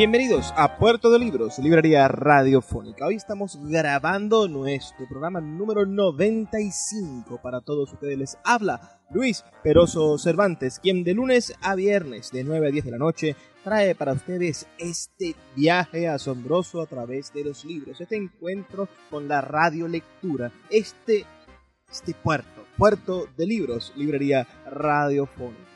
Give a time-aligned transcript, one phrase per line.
[0.00, 3.04] Bienvenidos a Puerto de Libros, librería radiofónica.
[3.04, 7.38] Hoy estamos grabando nuestro programa número 95.
[7.42, 12.68] Para todos ustedes les habla Luis Peroso Cervantes, quien de lunes a viernes de 9
[12.68, 17.66] a 10 de la noche trae para ustedes este viaje asombroso a través de los
[17.66, 21.26] libros, este encuentro con la radiolectura, este,
[21.92, 25.69] este puerto, puerto de libros, librería radiofónica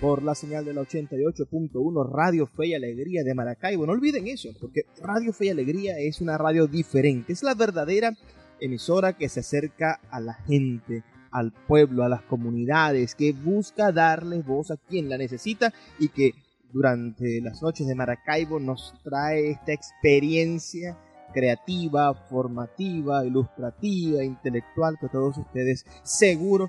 [0.00, 3.86] por la señal de la 88.1 Radio Fe y Alegría de Maracaibo.
[3.86, 8.16] No olviden eso, porque Radio Fe y Alegría es una radio diferente, es la verdadera
[8.60, 14.40] emisora que se acerca a la gente, al pueblo, a las comunidades, que busca darle
[14.42, 16.32] voz a quien la necesita y que
[16.72, 20.96] durante las noches de Maracaibo nos trae esta experiencia
[21.32, 26.68] creativa, formativa, ilustrativa, intelectual que todos ustedes seguro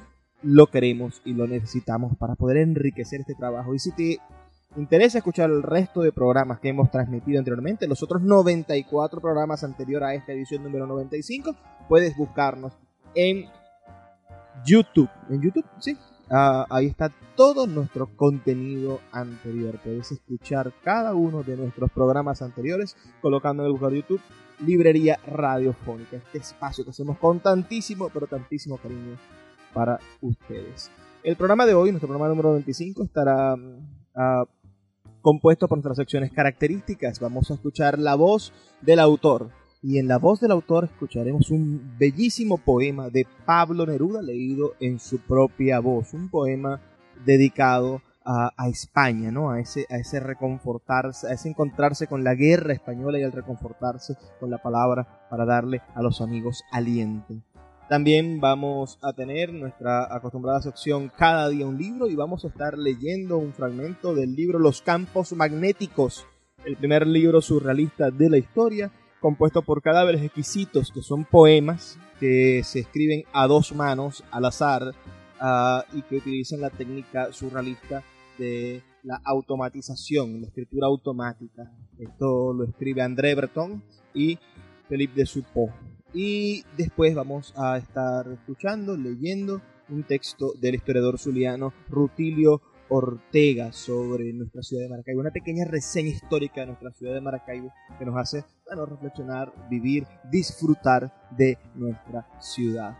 [0.42, 3.74] lo queremos y lo necesitamos para poder enriquecer este trabajo.
[3.74, 4.18] Y si te
[4.76, 10.08] interesa escuchar el resto de programas que hemos transmitido anteriormente, los otros 94 programas anteriores
[10.08, 11.54] a esta edición número 95,
[11.88, 12.72] puedes buscarnos
[13.14, 13.46] en
[14.64, 15.10] YouTube.
[15.30, 15.96] En YouTube, sí,
[16.37, 19.78] Ah, ahí está todo nuestro contenido anterior.
[19.84, 24.21] Puedes escuchar cada uno de nuestros programas anteriores colocando en el buscador de YouTube
[24.67, 26.17] Librería Radiofónica.
[26.17, 29.17] Este espacio que hacemos con tantísimo, pero tantísimo cariño
[29.72, 30.91] para ustedes.
[31.22, 34.45] El programa de hoy, nuestro programa número 25, estará uh,
[35.21, 37.21] compuesto por nuestras secciones características.
[37.21, 39.51] Vamos a escuchar la voz del autor
[39.84, 44.99] y en la voz del autor escucharemos un bellísimo poema de Pablo Neruda leído en
[44.99, 46.81] su propia voz, un poema
[47.27, 49.50] dedicado a, España, ¿no?
[49.50, 54.17] A ese, a ese reconfortarse, a ese encontrarse con la guerra española y al reconfortarse
[54.41, 57.34] con la palabra para darle a los amigos aliento.
[57.87, 62.78] También vamos a tener nuestra acostumbrada sección Cada día un libro y vamos a estar
[62.78, 66.25] leyendo un fragmento del libro Los campos magnéticos,
[66.65, 68.91] el primer libro surrealista de la historia
[69.24, 74.82] compuesto por cadáveres exquisitos, que son poemas que se escriben a dos manos al azar
[75.40, 78.04] uh, y que utilizan la técnica surrealista
[78.36, 81.72] de la automatización, la escritura automática.
[81.98, 84.38] Esto lo escribe André Breton y
[84.90, 85.70] Philippe de Suppot.
[86.12, 94.33] Y después vamos a estar escuchando, leyendo un texto del historiador zuliano Rutilio Ortega sobre
[94.33, 98.17] nuestra ciudad de Maracaibo, una pequeña reseña histórica de nuestra ciudad de Maracaibo que nos
[98.17, 102.97] hace bueno, reflexionar, vivir, disfrutar de nuestra ciudad.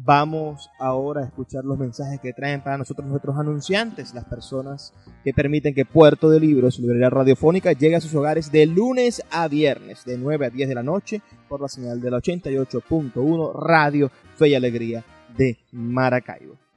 [0.00, 5.34] Vamos ahora a escuchar los mensajes que traen para nosotros nuestros anunciantes, las personas que
[5.34, 10.04] permiten que Puerto de Libros, librería radiofónica, llegue a sus hogares de lunes a viernes,
[10.04, 14.50] de 9 a 10 de la noche, por la señal de la 88.1 Radio Fe
[14.50, 15.04] y Alegría
[15.36, 16.67] de Maracaibo.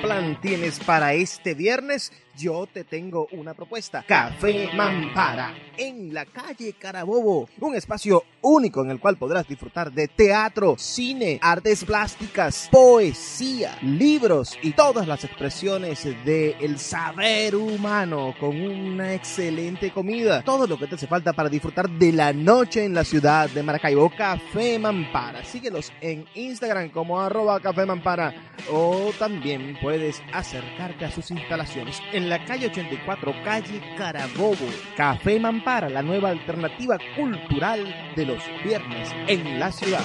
[0.00, 2.12] Plan tienes para este viernes?
[2.36, 4.04] Yo te tengo una propuesta.
[4.06, 7.48] Café Mampara, en la calle Carabobo.
[7.60, 14.56] Un espacio único en el cual podrás disfrutar de teatro, cine, artes plásticas, poesía, libros
[14.62, 20.42] y todas las expresiones del saber humano con una excelente comida.
[20.42, 23.62] Todo lo que te hace falta para disfrutar de la noche en la ciudad de
[23.62, 24.10] Maracaibo.
[24.10, 25.44] Café Mampara.
[25.44, 28.34] Síguelos en Instagram como arroba Café Mampara
[28.70, 34.66] o también puedes acercarte a sus instalaciones en la calle 84, calle Carabobo.
[34.96, 37.84] Café Mampara, la nueva alternativa cultural
[38.16, 40.04] de los viernes en la ciudad.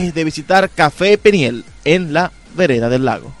[0.09, 3.40] de visitar Café Peniel en la vereda del lago.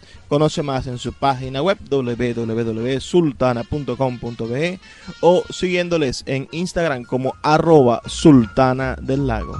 [0.31, 4.79] Conoce más en su página web www.sultana.com.be
[5.19, 9.57] o siguiéndoles en Instagram como arroba sultana del lago.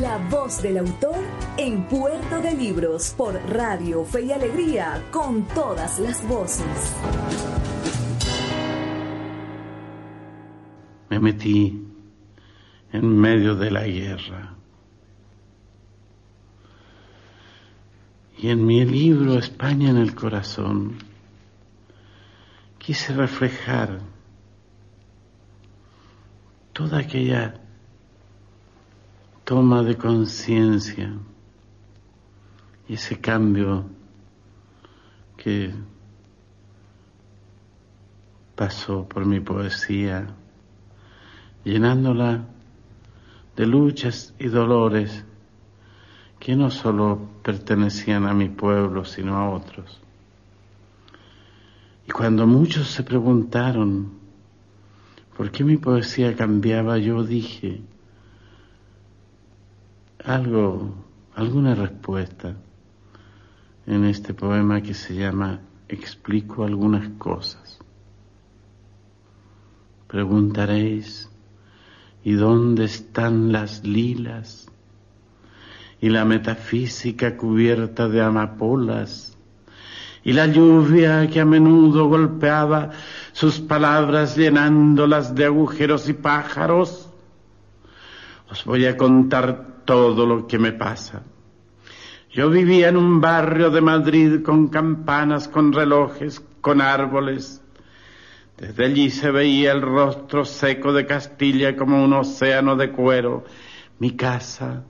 [0.00, 1.20] La voz del autor
[1.56, 6.66] en Puerto de Libros por Radio Fe y Alegría con todas las voces.
[11.10, 11.80] Me metí
[12.90, 14.55] en medio de la guerra
[18.38, 20.98] Y en mi libro España en el corazón
[22.78, 24.00] quise reflejar
[26.72, 27.54] toda aquella
[29.44, 31.14] toma de conciencia
[32.88, 33.86] y ese cambio
[35.36, 35.72] que
[38.54, 40.26] pasó por mi poesía,
[41.64, 42.44] llenándola
[43.56, 45.24] de luchas y dolores
[46.38, 50.00] que no solo pertenecían a mi pueblo, sino a otros.
[52.06, 54.12] Y cuando muchos se preguntaron
[55.36, 57.82] por qué mi poesía cambiaba, yo dije
[60.24, 60.94] algo,
[61.34, 62.56] alguna respuesta
[63.86, 67.78] en este poema que se llama Explico algunas cosas.
[70.08, 71.28] Preguntaréis,
[72.24, 74.68] ¿y dónde están las lilas?
[76.00, 79.36] Y la metafísica cubierta de amapolas,
[80.22, 82.90] y la lluvia que a menudo golpeaba
[83.32, 87.08] sus palabras llenándolas de agujeros y pájaros.
[88.50, 91.22] Os voy a contar todo lo que me pasa.
[92.32, 97.62] Yo vivía en un barrio de Madrid con campanas, con relojes, con árboles.
[98.58, 103.44] Desde allí se veía el rostro seco de Castilla como un océano de cuero.
[103.98, 104.82] Mi casa,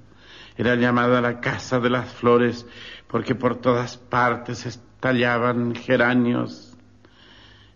[0.56, 2.66] era llamada la Casa de las Flores
[3.08, 6.76] porque por todas partes estallaban geranios.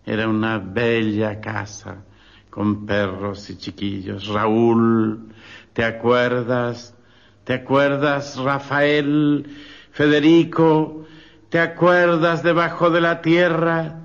[0.05, 2.03] Era una bella casa
[2.49, 4.27] con perros y chiquillos.
[4.27, 5.33] Raúl,
[5.73, 6.95] ¿te acuerdas?
[7.43, 9.45] ¿Te acuerdas, Rafael,
[9.91, 11.05] Federico?
[11.49, 13.99] ¿Te acuerdas debajo de la tierra?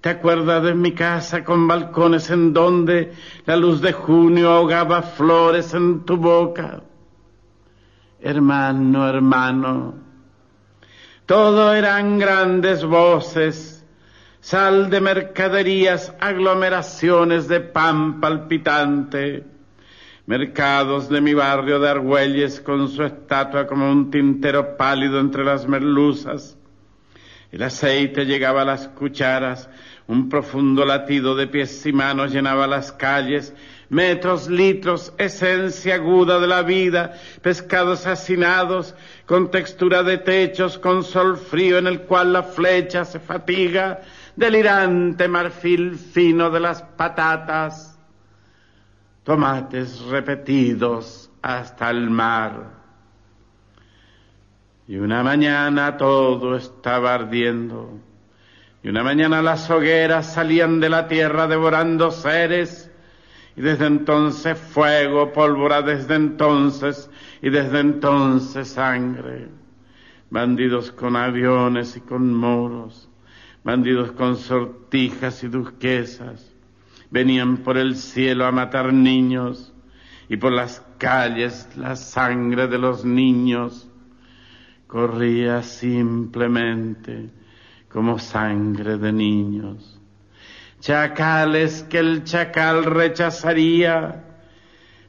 [0.00, 3.12] ¿Te acuerdas de mi casa con balcones en donde
[3.44, 6.82] la luz de junio ahogaba flores en tu boca?
[8.22, 9.94] Hermano, hermano.
[11.26, 13.84] Todo eran grandes voces,
[14.40, 19.44] sal de mercaderías, aglomeraciones de pan palpitante.
[20.26, 25.66] mercados de mi barrio de Argüelles con su estatua como un tintero pálido entre las
[25.66, 26.56] merluzas.
[27.50, 29.68] El aceite llegaba a las cucharas,
[30.06, 33.54] un profundo latido de pies y manos llenaba las calles,
[33.90, 38.94] metros, litros, esencia aguda de la vida, pescados hacinados,
[39.26, 44.00] con textura de techos, con sol frío en el cual la flecha se fatiga,
[44.36, 47.98] delirante marfil fino de las patatas,
[49.24, 52.80] tomates repetidos hasta el mar.
[54.86, 57.98] Y una mañana todo estaba ardiendo,
[58.82, 62.89] y una mañana las hogueras salían de la tierra devorando seres,
[63.56, 67.10] y desde entonces fuego, pólvora desde entonces,
[67.42, 69.48] y desde entonces sangre.
[70.30, 73.08] Bandidos con aviones y con moros,
[73.64, 76.54] bandidos con sortijas y duquesas,
[77.10, 79.72] venían por el cielo a matar niños,
[80.28, 83.90] y por las calles la sangre de los niños
[84.86, 87.30] corría simplemente
[87.88, 89.99] como sangre de niños
[90.80, 94.24] chacales que el chacal rechazaría,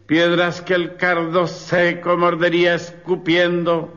[0.05, 3.93] piedras que el cardo seco mordería escupiendo,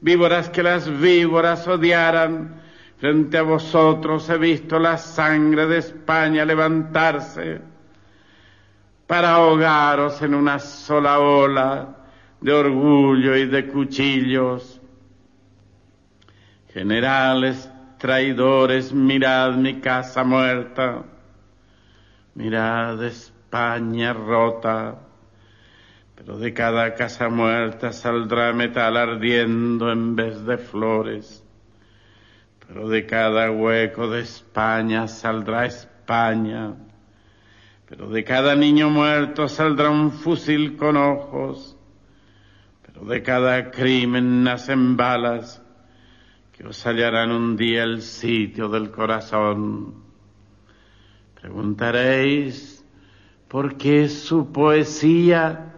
[0.00, 2.62] víboras que las víboras odiaran.
[2.98, 7.60] Frente a vosotros he visto la sangre de España levantarse
[9.06, 11.96] para ahogaros en una sola ola
[12.40, 14.80] de orgullo y de cuchillos.
[16.72, 21.04] Generales traidores, mirad mi casa muerta,
[22.34, 24.96] mirad España rota,
[26.14, 31.44] pero de cada casa muerta saldrá metal ardiendo en vez de flores,
[32.66, 36.74] pero de cada hueco de España saldrá España,
[37.88, 41.76] pero de cada niño muerto saldrá un fusil con ojos,
[42.86, 45.63] pero de cada crimen nacen balas,
[46.66, 49.94] os hallarán un día el sitio del corazón.
[51.40, 52.82] Preguntaréis,
[53.48, 55.74] ¿por qué su poesía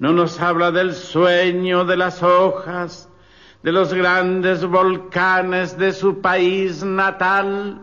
[0.00, 3.08] no nos habla del sueño de las hojas,
[3.62, 7.82] de los grandes volcanes de su país natal?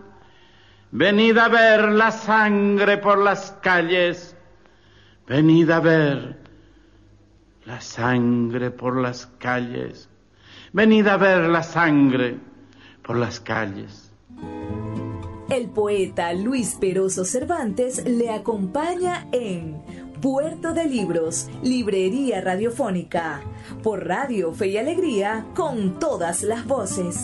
[0.91, 4.35] Venid a ver la sangre por las calles,
[5.25, 6.37] venid a ver
[7.65, 10.09] la sangre por las calles
[10.75, 12.37] Venid a ver la sangre
[13.01, 14.11] por las calles.
[15.49, 19.81] El poeta Luis Peroso Cervantes le acompaña en
[20.21, 23.41] Puerto de Libros, Librería Radiofónica,
[23.83, 27.23] por Radio Fe y Alegría, con todas las voces.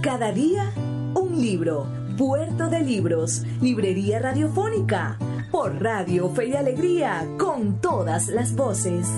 [0.00, 0.72] Cada día,
[1.12, 1.86] un libro.
[2.16, 5.18] Puerto de Libros, Librería Radiofónica
[5.56, 9.08] por Radio Fe y Alegría, con todas las voces.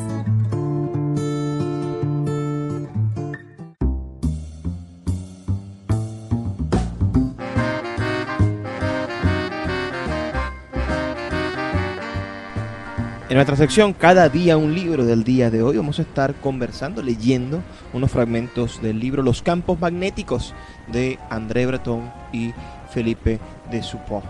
[13.29, 17.03] En nuestra sección Cada día un libro del día de hoy vamos a estar conversando,
[17.03, 20.55] leyendo unos fragmentos del libro Los campos magnéticos
[20.87, 22.53] de André Breton y
[22.93, 23.41] Felipe
[23.73, 24.23] de Supó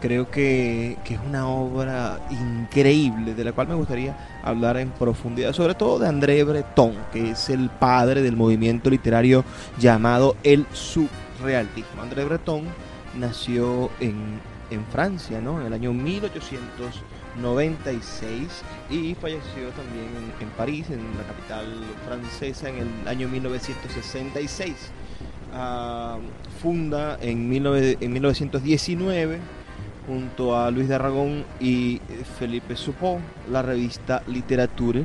[0.00, 5.74] creo que, es una obra increíble de la cual me gustaría hablar en profundidad, sobre
[5.74, 9.44] todo de André Breton, que es el padre del movimiento literario
[9.78, 12.02] llamado el surrealismo.
[12.02, 12.64] André Breton
[13.18, 14.40] nació en,
[14.92, 15.60] Francia, ¿no?
[15.60, 20.06] En el año 1896 y falleció también
[20.40, 21.66] en, París, en la capital
[22.06, 24.92] francesa, en el año 1966.
[25.52, 26.18] Ah,
[26.62, 29.40] funda en, en 1919
[30.10, 32.00] junto a Luis de Aragón y
[32.36, 35.04] Felipe Supó, la revista Literature,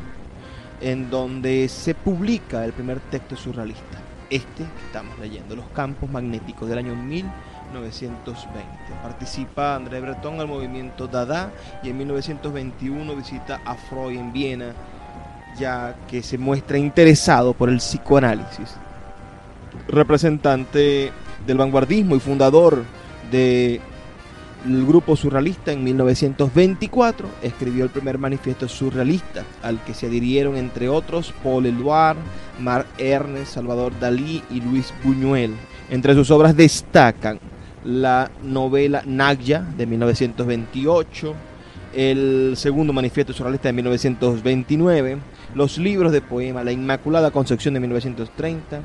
[0.81, 3.99] en donde se publica el primer texto surrealista,
[4.31, 8.67] este que estamos leyendo, Los Campos Magnéticos del año 1920.
[9.03, 11.51] Participa André Breton al movimiento Dada
[11.83, 14.73] y en 1921 visita a Freud en Viena,
[15.55, 18.73] ya que se muestra interesado por el psicoanálisis.
[19.87, 21.11] Representante
[21.45, 22.83] del vanguardismo y fundador
[23.29, 23.79] de
[24.65, 30.89] el grupo surrealista en 1924 escribió el primer manifiesto surrealista, al que se adhirieron entre
[30.89, 32.17] otros Paul Eluard,
[32.59, 35.53] Marc Ernest, Salvador Dalí y Luis Buñuel.
[35.89, 37.39] Entre sus obras destacan
[37.83, 41.33] la novela Nagya de 1928,
[41.93, 45.17] el segundo manifiesto surrealista de 1929,
[45.53, 48.81] los libros de poema La Inmaculada Concepción de 1930,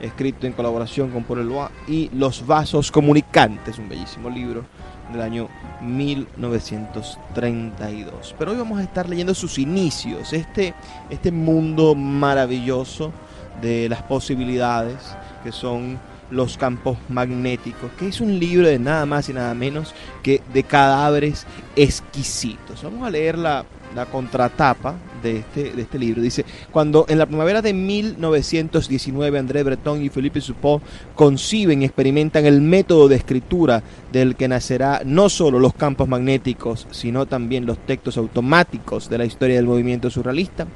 [0.00, 4.64] escrito en colaboración con Paul Eloy, y Los vasos comunicantes, un bellísimo libro
[5.12, 5.48] del año
[5.80, 8.34] 1932.
[8.38, 10.74] Pero hoy vamos a estar leyendo sus inicios, este,
[11.08, 13.12] este mundo maravilloso
[13.60, 15.98] de las posibilidades que son
[16.30, 20.62] los campos magnéticos, que es un libro de nada más y nada menos que de
[20.62, 22.82] cadáveres exquisitos.
[22.82, 26.22] Vamos a leer la, la contratapa de este, de este libro.
[26.22, 30.82] Dice, cuando en la primavera de 1919 André Breton y Philippe Suppot
[31.14, 33.82] conciben y experimentan el método de escritura
[34.12, 39.24] del que nacerá no solo los campos magnéticos, sino también los textos automáticos de la
[39.24, 40.66] historia del movimiento surrealista,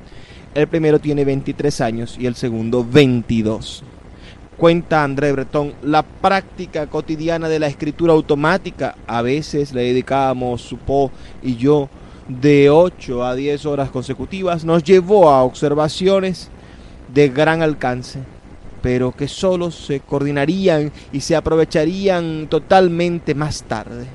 [0.55, 3.83] el primero tiene 23 años y el segundo 22.
[4.57, 11.11] Cuenta André Breton, la práctica cotidiana de la escritura automática, a veces le dedicábamos Suppot
[11.43, 11.89] y yo
[12.29, 16.51] de 8 a 10 horas consecutivas, nos llevó a observaciones
[17.13, 18.21] de gran alcance,
[18.83, 24.07] pero que solo se coordinarían y se aprovecharían totalmente más tarde.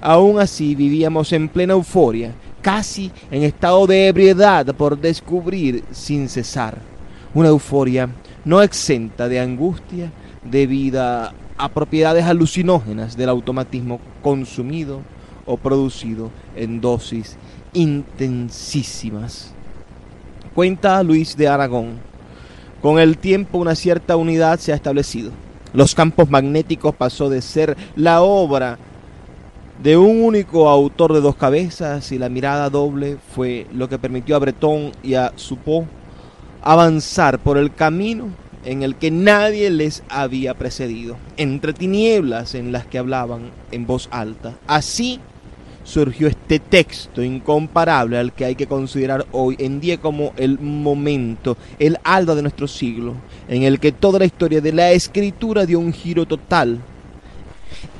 [0.00, 6.78] Aún así vivíamos en plena euforia, casi en estado de ebriedad por descubrir sin cesar,
[7.34, 8.08] una euforia
[8.44, 15.00] no exenta de angustia debida a propiedades alucinógenas del automatismo consumido
[15.46, 17.36] o producido en dosis
[17.72, 19.52] intensísimas.
[20.54, 21.98] Cuenta Luis de Aragón,
[22.82, 25.30] con el tiempo una cierta unidad se ha establecido.
[25.72, 28.78] Los campos magnéticos pasó de ser la obra
[29.82, 34.36] de un único autor de dos cabezas y la mirada doble fue lo que permitió
[34.36, 35.86] a Breton y a Suppot
[36.62, 38.28] avanzar por el camino
[38.64, 44.08] en el que nadie les había precedido, entre tinieblas en las que hablaban en voz
[44.10, 44.54] alta.
[44.66, 45.20] Así
[45.86, 51.56] surgió este texto incomparable al que hay que considerar hoy en día como el momento,
[51.78, 53.14] el alba de nuestro siglo,
[53.48, 56.80] en el que toda la historia de la escritura dio un giro total.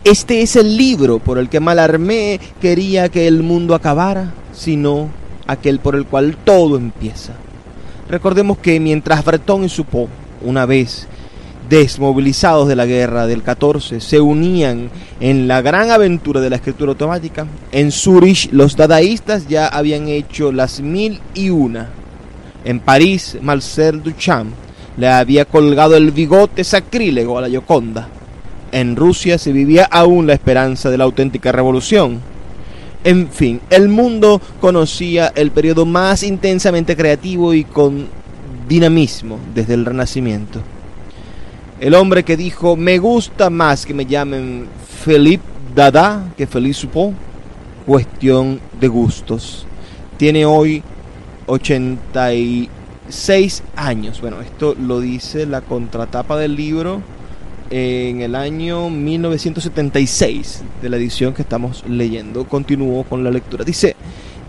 [0.02, 5.08] Este es el libro por el que Malarmé quería que el mundo acabara, sino
[5.47, 7.34] aquel por el cual todo empieza.
[8.08, 10.08] Recordemos que mientras Breton y Supo,
[10.43, 11.06] una vez
[11.69, 16.93] desmovilizados de la guerra del 14, se unían en la gran aventura de la escritura
[16.93, 17.47] automática.
[17.73, 21.89] En Zurich los dadaístas ya habían hecho las mil y una.
[22.65, 24.52] En París, Marcel Duchamp
[24.97, 28.09] le había colgado el bigote sacrílego a la Gioconda.
[28.73, 32.21] En Rusia se vivía aún la esperanza de la auténtica revolución.
[33.05, 38.09] En fin, el mundo conocía el periodo más intensamente creativo y con
[38.69, 40.61] dinamismo desde el Renacimiento.
[41.78, 44.67] El hombre que dijo, me gusta más que me llamen
[45.04, 47.12] Philippe Dada que Felipe Supó,
[47.84, 49.67] cuestión de gustos.
[50.17, 50.82] Tiene hoy
[51.45, 54.23] 86 años.
[54.23, 57.02] Bueno, esto lo dice la contratapa del libro
[57.69, 62.49] en el año 1976 de la edición que estamos leyendo.
[62.49, 63.65] Continúo con la lectura.
[63.65, 63.97] Dice,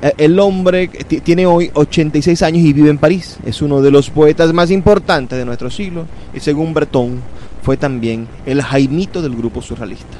[0.01, 3.37] el hombre tiene hoy 86 años y vive en París.
[3.45, 7.21] Es uno de los poetas más importantes de nuestro siglo y según Breton
[7.63, 10.17] fue también el Jaimito del grupo surrealista.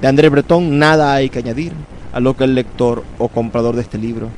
[0.00, 1.72] De André Breton nada hay que añadir
[2.12, 4.28] a lo que el lector o comprador de este libro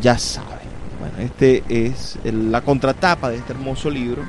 [0.00, 0.60] ya sabe.
[1.00, 4.22] Bueno, este es la contratapa de este hermoso libro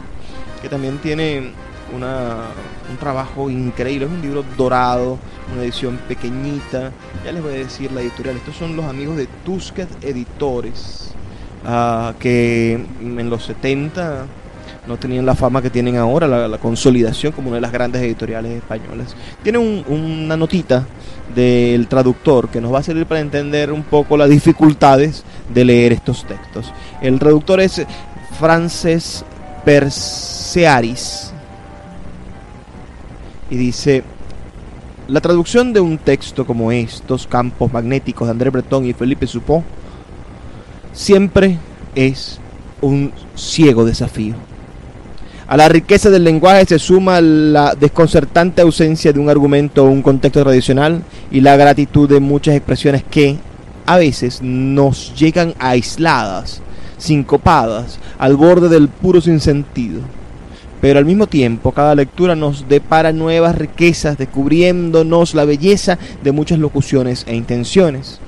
[0.61, 1.51] que también tiene
[1.93, 4.05] un trabajo increíble.
[4.05, 5.17] Es un libro dorado,
[5.53, 6.91] una edición pequeñita.
[7.25, 8.37] Ya les voy a decir la editorial.
[8.37, 11.13] Estos son los amigos de Tusquets Editores,
[11.65, 14.25] ah, que en los 70
[14.87, 18.51] no tenían la fama que tienen ahora, la, consolidación como una de las grandes editoriales
[18.53, 19.15] españolas.
[19.43, 20.85] Tiene una notita
[21.35, 25.23] del traductor que nos va a servir para entender un poco las dificultades
[25.53, 26.73] de leer estos textos.
[27.01, 27.85] El traductor es
[28.39, 29.23] Frances
[29.63, 31.31] Persearis
[33.51, 34.03] y dice,
[35.09, 39.61] la traducción de un texto como estos, Campos Magnéticos de André Breton y Felipe Supó,
[40.93, 41.57] siempre
[41.93, 42.39] es
[42.79, 44.35] un ciego desafío.
[45.47, 50.01] A la riqueza del lenguaje se suma la desconcertante ausencia de un argumento o un
[50.01, 53.35] contexto tradicional y la gratitud de muchas expresiones que
[53.85, 56.61] a veces nos llegan aisladas,
[56.97, 60.20] sincopadas, al borde del puro sinsentido
[60.81, 66.57] pero al mismo tiempo cada lectura nos depara nuevas riquezas, descubriéndonos la belleza de muchas
[66.57, 68.19] locuciones e intenciones.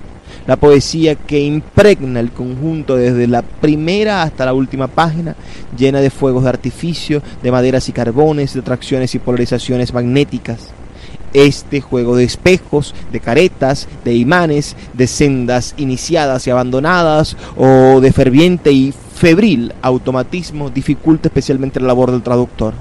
[0.45, 5.35] La poesía que impregna el conjunto desde la primera hasta la última página,
[5.77, 10.69] llena de fuegos de artificio, de maderas y carbones, de atracciones y polarizaciones magnéticas.
[11.33, 18.11] Este juego de espejos, de caretas, de imanes, de sendas iniciadas y abandonadas, o de
[18.11, 22.73] ferviente y febril automatismo dificulta especialmente la labor del traductor.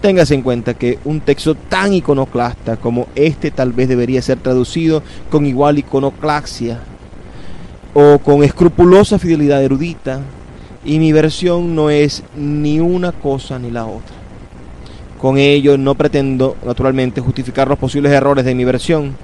[0.00, 5.02] Téngase en cuenta que un texto tan iconoclasta como este tal vez debería ser traducido
[5.28, 6.80] con igual iconoclaxia
[7.94, 10.20] o con escrupulosa fidelidad erudita,
[10.84, 14.14] y mi versión no es ni una cosa ni la otra.
[15.20, 19.16] Con ello no pretendo, naturalmente, justificar los posibles errores de mi versión,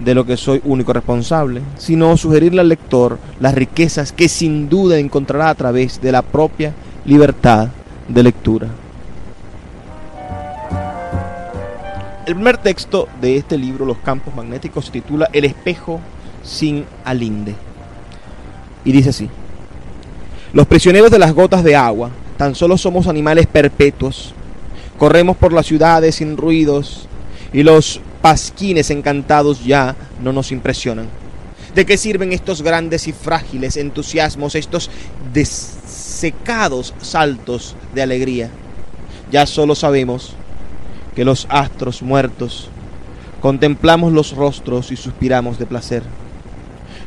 [0.00, 4.98] de lo que soy único responsable, sino sugerirle al lector las riquezas que sin duda
[4.98, 6.72] encontrará a través de la propia
[7.04, 7.68] libertad
[8.08, 8.68] de lectura.
[12.26, 16.00] El primer texto de este libro, Los Campos Magnéticos, se titula El espejo
[16.42, 17.54] sin alinde.
[18.84, 19.28] Y dice así,
[20.52, 24.34] los prisioneros de las gotas de agua, tan solo somos animales perpetuos,
[24.98, 27.08] corremos por las ciudades sin ruidos
[27.52, 31.08] y los pasquines encantados ya no nos impresionan.
[31.74, 34.90] ¿De qué sirven estos grandes y frágiles entusiasmos, estos
[35.32, 38.50] desecados saltos de alegría?
[39.30, 40.34] Ya solo sabemos
[41.14, 42.68] que los astros muertos
[43.40, 46.02] contemplamos los rostros y suspiramos de placer.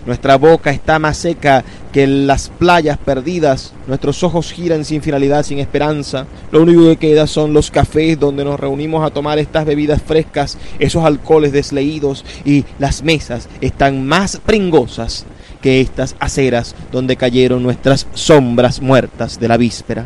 [0.06, 1.64] Nuestra boca está más seca
[1.94, 3.74] que las playas perdidas.
[3.88, 6.26] Nuestros ojos giran sin finalidad, sin esperanza.
[6.52, 10.58] Lo único que queda son los cafés donde nos reunimos a tomar estas bebidas frescas,
[10.80, 15.26] esos alcoholes desleídos y las mesas están más pringosas
[15.62, 20.06] que estas aceras donde cayeron nuestras sombras muertas de la víspera.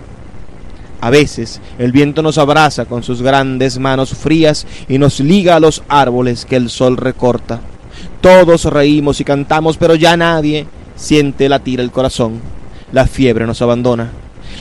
[1.01, 5.59] A veces el viento nos abraza con sus grandes manos frías y nos liga a
[5.59, 7.61] los árboles que el sol recorta.
[8.21, 12.41] Todos reímos y cantamos, pero ya nadie siente latir el corazón.
[12.91, 14.11] La fiebre nos abandona.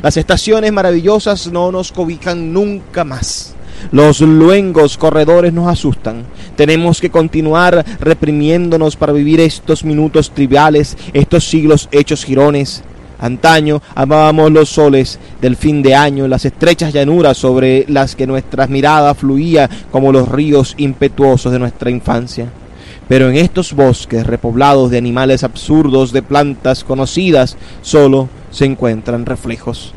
[0.03, 3.55] Las estaciones maravillosas no nos cobijan nunca más.
[3.93, 6.25] Los luengos corredores nos asustan.
[6.57, 12.83] Tenemos que continuar reprimiéndonos para vivir estos minutos triviales, estos siglos hechos girones.
[13.19, 18.69] Antaño amábamos los soles del fin de año, las estrechas llanuras sobre las que nuestras
[18.69, 22.51] miradas fluía como los ríos impetuosos de nuestra infancia.
[23.09, 29.93] Pero en estos bosques repoblados de animales absurdos, de plantas conocidas, solo se encuentran reflejos.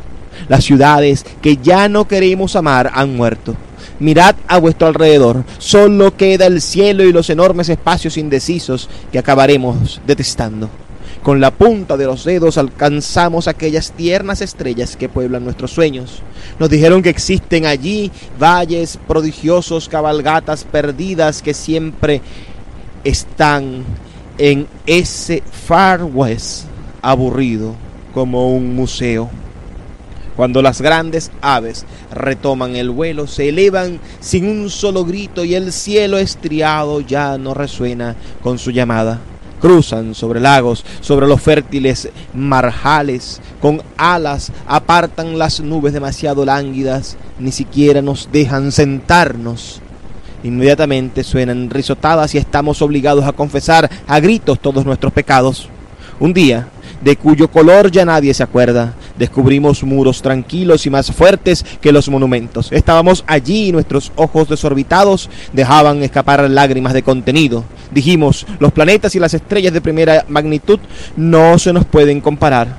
[0.47, 3.55] Las ciudades que ya no queremos amar han muerto.
[3.99, 9.99] Mirad a vuestro alrededor, solo queda el cielo y los enormes espacios indecisos que acabaremos
[10.07, 10.69] detestando.
[11.23, 16.21] Con la punta de los dedos alcanzamos aquellas tiernas estrellas que pueblan nuestros sueños.
[16.59, 22.21] Nos dijeron que existen allí valles prodigiosos, cabalgatas perdidas que siempre
[23.03, 23.83] están
[24.37, 26.65] en ese Far West
[27.01, 27.75] aburrido
[28.13, 29.29] como un museo.
[30.35, 35.73] Cuando las grandes aves retoman el vuelo, se elevan sin un solo grito y el
[35.73, 39.19] cielo estriado ya no resuena con su llamada.
[39.59, 47.51] Cruzan sobre lagos, sobre los fértiles marjales, con alas apartan las nubes demasiado lánguidas, ni
[47.51, 49.81] siquiera nos dejan sentarnos
[50.43, 55.69] Inmediatamente suenan risotadas y estamos obligados a confesar a gritos todos nuestros pecados.
[56.19, 56.67] Un día,
[57.01, 62.09] de cuyo color ya nadie se acuerda, descubrimos muros tranquilos y más fuertes que los
[62.09, 62.71] monumentos.
[62.71, 67.63] Estábamos allí y nuestros ojos desorbitados dejaban escapar lágrimas de contenido.
[67.91, 70.79] Dijimos, los planetas y las estrellas de primera magnitud
[71.15, 72.75] no se nos pueden comparar.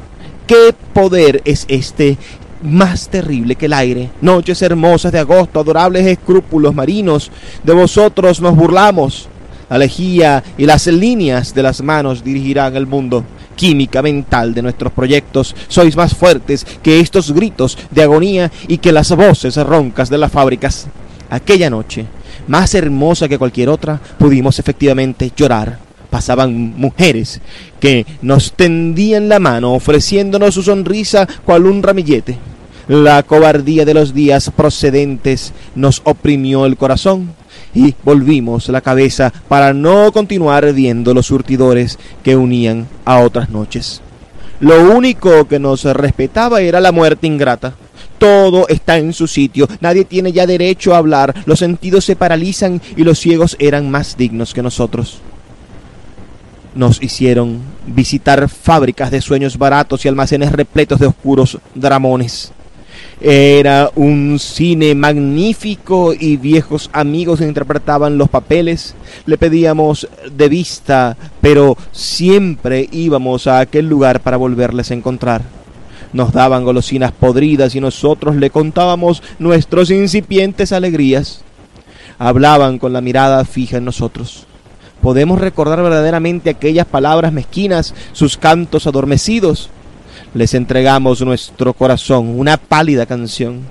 [0.46, 2.18] ¿Qué poder es este
[2.62, 4.10] más terrible que el aire.
[4.20, 7.30] Noches hermosas de agosto, adorables escrúpulos marinos,
[7.62, 9.28] de vosotros nos burlamos.
[9.68, 13.24] La lejía y las líneas de las manos dirigirán el mundo.
[13.54, 18.90] Química mental de nuestros proyectos, sois más fuertes que estos gritos de agonía y que
[18.90, 20.86] las voces roncas de las fábricas.
[21.28, 22.06] Aquella noche,
[22.48, 25.89] más hermosa que cualquier otra, pudimos efectivamente llorar.
[26.10, 27.40] Pasaban mujeres
[27.78, 32.38] que nos tendían la mano ofreciéndonos su sonrisa cual un ramillete.
[32.88, 37.32] La cobardía de los días procedentes nos oprimió el corazón
[37.74, 44.02] y volvimos la cabeza para no continuar viendo los surtidores que unían a otras noches.
[44.60, 47.74] Lo único que nos respetaba era la muerte ingrata.
[48.18, 52.82] Todo está en su sitio, nadie tiene ya derecho a hablar, los sentidos se paralizan
[52.94, 55.20] y los ciegos eran más dignos que nosotros.
[56.74, 62.52] Nos hicieron visitar fábricas de sueños baratos y almacenes repletos de oscuros dramones.
[63.20, 68.94] Era un cine magnífico y viejos amigos interpretaban los papeles.
[69.26, 75.42] Le pedíamos de vista, pero siempre íbamos a aquel lugar para volverles a encontrar.
[76.14, 81.42] Nos daban golosinas podridas y nosotros le contábamos nuestros incipientes alegrías.
[82.18, 84.46] Hablaban con la mirada fija en nosotros.
[85.02, 89.70] Podemos recordar verdaderamente aquellas palabras mezquinas, sus cantos adormecidos
[90.34, 93.62] les entregamos nuestro corazón, una pálida canción.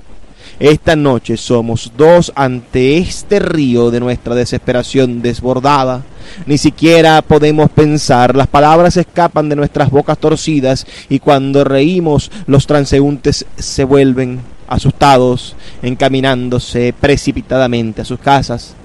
[0.60, 6.04] Esta noche somos dos ante este río de nuestra desesperación desbordada.
[6.46, 12.68] Ni siquiera podemos pensar, las palabras escapan de nuestras bocas torcidas y cuando reímos los
[12.68, 18.76] transeúntes se vuelven asustados, encaminándose precipitadamente a sus casas.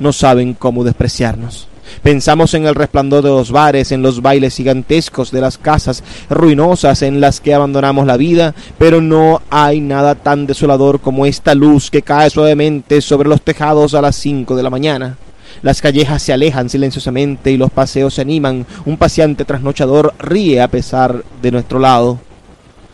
[0.00, 1.68] No saben cómo despreciarnos.
[2.02, 7.02] Pensamos en el resplandor de los bares, en los bailes gigantescos de las casas ruinosas
[7.02, 11.90] en las que abandonamos la vida, pero no hay nada tan desolador como esta luz
[11.90, 15.16] que cae suavemente sobre los tejados a las cinco de la mañana.
[15.60, 18.66] Las callejas se alejan silenciosamente y los paseos se animan.
[18.86, 22.18] Un paseante trasnochador ríe a pesar de nuestro lado.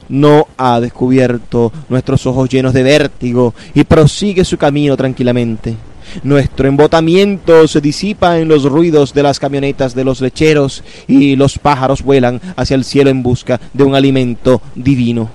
[0.08, 5.76] No ha descubierto nuestros ojos llenos de vértigo y prosigue su camino tranquilamente.
[6.22, 11.58] Nuestro embotamiento se disipa en los ruidos de las camionetas de los lecheros y los
[11.58, 15.30] pájaros vuelan hacia el cielo en busca de un alimento divino.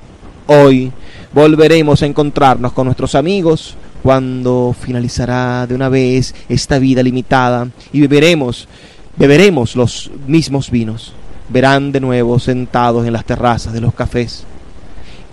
[0.47, 0.91] Hoy
[1.33, 8.01] volveremos a encontrarnos con nuestros amigos cuando finalizará de una vez esta vida limitada y
[8.01, 8.67] beberemos,
[9.15, 11.13] beberemos los mismos vinos.
[11.49, 14.43] Verán de nuevo sentados en las terrazas de los cafés.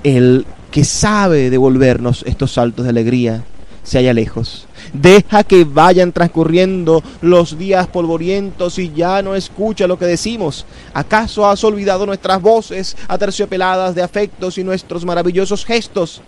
[0.05, 3.43] El que sabe devolvernos estos saltos de alegría
[3.83, 4.67] se halla lejos.
[4.93, 10.67] Deja que vayan transcurriendo los días polvorientos y ya no escucha lo que decimos.
[10.95, 16.23] ¿Acaso has olvidado nuestras voces aterciopeladas de afectos y nuestros maravillosos gestos?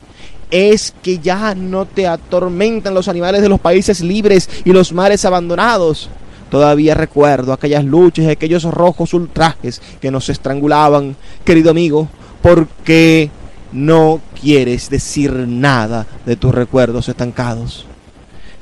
[0.53, 5.25] es que ya no te atormentan los animales de los países libres y los mares
[5.25, 6.11] abandonados.
[6.51, 12.07] Todavía recuerdo aquellas luchas y aquellos rojos ultrajes que nos estrangulaban, querido amigo,
[12.42, 13.31] porque
[13.72, 17.87] no quieres decir nada de tus recuerdos estancados.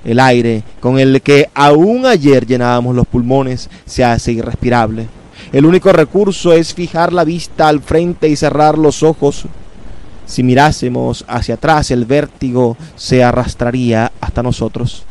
[0.04, 5.08] El aire con el que aún ayer llenábamos los pulmones se hace irrespirable.
[5.52, 9.44] El único recurso es fijar la vista al frente y cerrar los ojos.
[10.26, 15.04] Si mirásemos hacia atrás, el vértigo se arrastraría hasta nosotros.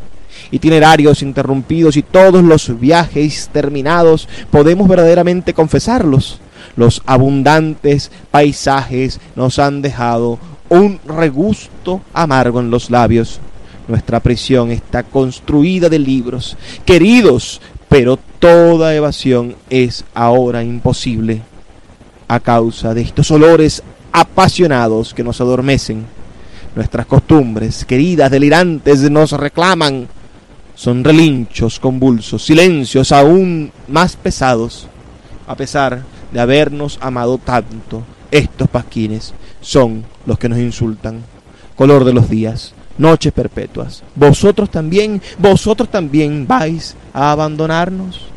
[0.51, 6.39] Itinerarios interrumpidos y todos los viajes terminados, podemos verdaderamente confesarlos
[6.75, 13.39] los abundantes paisajes nos han dejado un regusto amargo en los labios.
[13.89, 21.41] Nuestra prisión está construida de libros, queridos, pero toda evasión es ahora imposible
[22.27, 26.05] a causa de estos olores apasionados que nos adormecen.
[26.75, 30.07] Nuestras costumbres, queridas, delirantes, nos reclaman.
[30.75, 34.87] Son relinchos convulsos, silencios aún más pesados,
[35.47, 41.23] a pesar de habernos amado tanto, estos pasquines son los que nos insultan.
[41.75, 44.03] Color de los días, noches perpetuas.
[44.13, 48.27] Vosotros también, vosotros también vais a abandonarnos.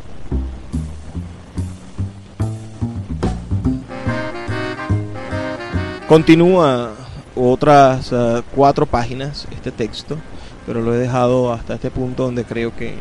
[6.09, 6.92] Continúa
[7.35, 10.16] otras uh, cuatro páginas este texto,
[10.66, 12.94] pero lo he dejado hasta este punto donde creo que,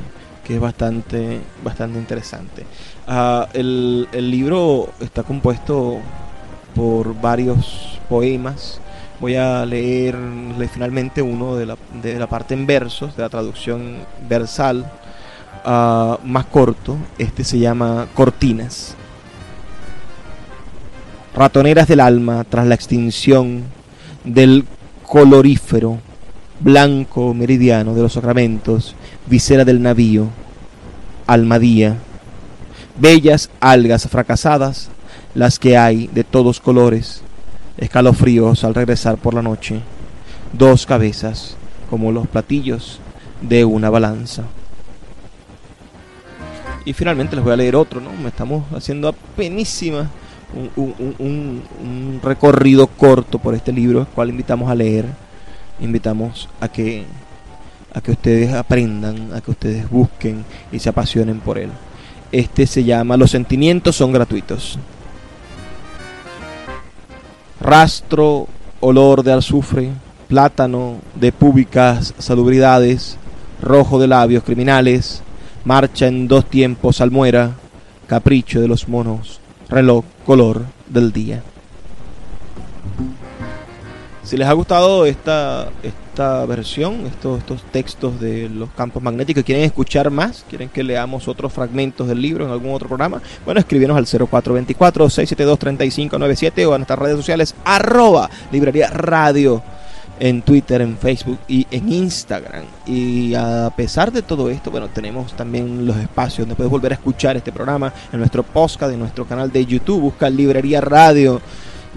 [0.45, 2.65] que es bastante, bastante interesante.
[3.07, 5.97] Ah, el, libro está compuesto
[6.73, 8.79] por varios poemas.
[9.21, 10.17] Voy a leer
[10.73, 14.91] finalmente uno de la, de la parte en versos, de la traducción versal,
[15.63, 16.97] ah, más corto.
[17.19, 18.95] Este se llama Cortinas.
[21.35, 23.65] Ratoneras del alma tras la extinción
[24.23, 24.65] del
[25.03, 25.99] colorífero
[26.59, 28.95] blanco meridiano de los sacramentos,
[29.27, 30.29] visera del navío,
[31.27, 31.97] almadía
[32.99, 34.89] bellas algas fracasadas,
[35.33, 37.21] las que hay de todos colores,
[37.81, 39.81] escalofríos al regresar por la noche,
[40.53, 41.57] dos cabezas
[41.89, 42.99] como los platillos
[43.41, 44.43] de una balanza.
[46.85, 48.13] Y finalmente les voy a leer otro, ¿no?
[48.13, 50.09] Me estamos haciendo apenísima
[50.75, 55.05] un, un, recorrido corto por este libro, el cual invitamos a leer,
[55.79, 57.05] invitamos a que
[57.93, 61.69] a que ustedes aprendan, a que ustedes busquen y se apasionen por él.
[62.31, 64.79] Este se llama Los sentimientos son gratuitos.
[67.61, 68.47] Rastro,
[68.79, 69.91] olor de azufre,
[70.27, 73.17] plátano de públicas salubridades,
[73.61, 75.21] rojo de labios criminales,
[75.63, 77.51] marcha en dos tiempos almuera,
[78.07, 81.43] capricho de los monos, reloj, color del día.
[84.31, 89.65] Si les ha gustado esta, esta versión, estos, estos textos de los campos magnéticos, quieren
[89.65, 93.97] escuchar más, quieren que leamos otros fragmentos del libro en algún otro programa, bueno, escríbenos
[93.97, 99.61] al 0424-672-3597 o a nuestras redes sociales, arroba librería radio
[100.17, 102.63] en Twitter, en Facebook y en Instagram.
[102.85, 106.95] Y a pesar de todo esto, bueno, tenemos también los espacios donde puedes volver a
[106.95, 111.41] escuchar este programa en nuestro podcast, en nuestro canal de YouTube, busca Librería Radio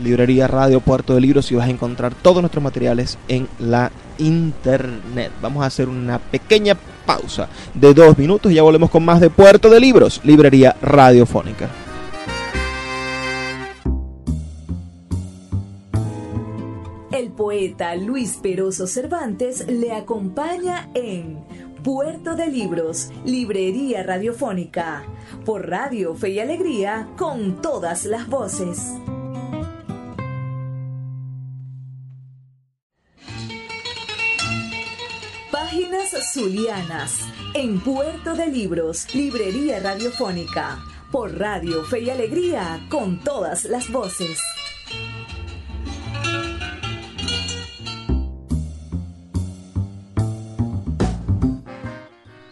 [0.02, 5.32] librería Radio Puerto de Libros y vas a encontrar todos nuestros materiales en la internet.
[5.40, 6.76] Vamos a hacer una pequeña
[7.06, 11.68] pausa de dos minutos y ya volvemos con más de Puerto de Libros, librería radiofónica.
[17.12, 21.38] El poeta Luis Peroso Cervantes le acompaña en
[21.84, 25.04] Puerto de Libros, Librería Radiofónica,
[25.44, 28.94] por Radio Fe y Alegría, con todas las voces.
[35.74, 37.20] Páginas Zulianas,
[37.52, 40.78] en Puerto de Libros, Librería Radiofónica,
[41.10, 44.40] por Radio Fe y Alegría, con todas las voces.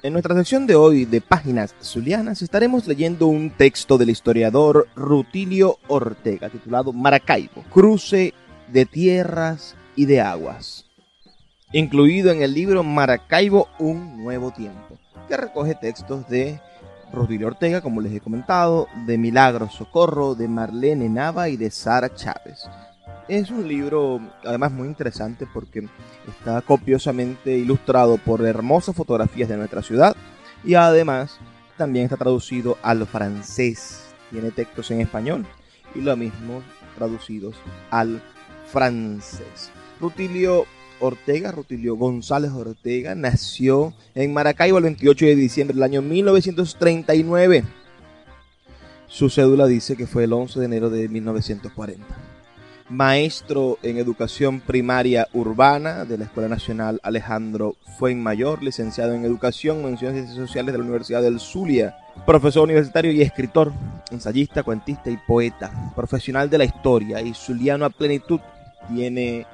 [0.02, 5.78] En nuestra sección de hoy de Páginas Zulianas estaremos leyendo un texto del historiador Rutilio
[5.86, 8.34] Ortega titulado Maracaibo, cruce
[8.66, 10.81] de tierras y de aguas,
[11.72, 16.60] incluido en el libro Maracaibo, un nuevo tiempo, que recoge textos de
[17.12, 22.14] Rutilio Ortega, como les he comentado, de Milagro Socorro, de Marlene Nava y de Sara
[22.14, 22.68] Chávez.
[23.28, 25.88] Es un libro además muy interesante porque
[26.28, 30.16] está copiosamente ilustrado por hermosas fotografías de nuestra ciudad
[30.64, 31.38] y además
[31.78, 34.14] también está traducido al francés.
[34.30, 35.46] Tiene textos en español
[35.94, 36.62] y lo mismo
[36.96, 37.56] traducidos
[37.90, 38.22] al
[38.66, 39.70] francés.
[40.00, 40.66] Rutilio
[41.02, 47.64] Ortega, Rutilio González Ortega, nació en Maracaibo el 28 de diciembre del año 1939.
[49.06, 52.32] Su cédula dice que fue el 11 de enero de 1940
[52.92, 60.16] maestro en educación primaria urbana de la Escuela Nacional Alejandro Fuenmayor, licenciado en educación, menciones
[60.16, 63.72] y ciencias sociales de la Universidad del Zulia, profesor universitario y escritor,
[64.10, 68.40] ensayista, cuentista y poeta, profesional de la historia y zuliano a plenitud,
[68.94, 69.46] tiene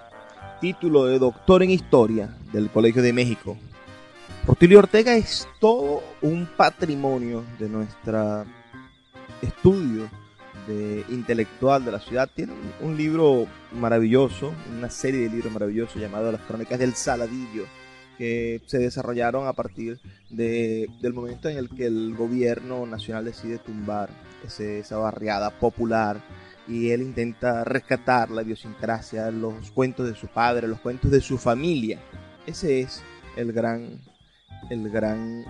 [0.61, 3.57] título de doctor en historia del Colegio de México.
[4.47, 8.45] Rutilio Ortega es todo un patrimonio de nuestra
[9.43, 10.09] estudio
[11.09, 12.29] intelectual de la ciudad.
[12.35, 17.65] Tiene un, libro maravilloso, una serie de libros maravillosos llamado Las Crónicas del Saladillo,
[18.19, 23.59] que se desarrollaron a partir de, del momento en el que el gobierno nacional decide
[23.59, 24.11] tumbar
[24.45, 26.21] esa barriada popular
[26.69, 31.39] y él intenta rescatar la idiosincrasia, los cuentos de su padre, los cuentos de su
[31.39, 31.99] familia.
[32.47, 33.03] Ese es
[33.37, 34.01] el gran,
[34.69, 35.45] el gran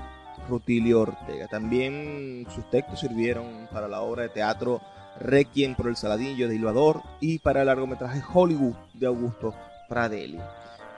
[0.48, 1.48] Rutilio Ortega.
[1.48, 4.80] También sus textos sirvieron para la obra de teatro
[5.20, 9.54] Requiem por el Saladillo de Hilvador y para el largometraje Hollywood de Augusto
[9.88, 10.38] Pradelli.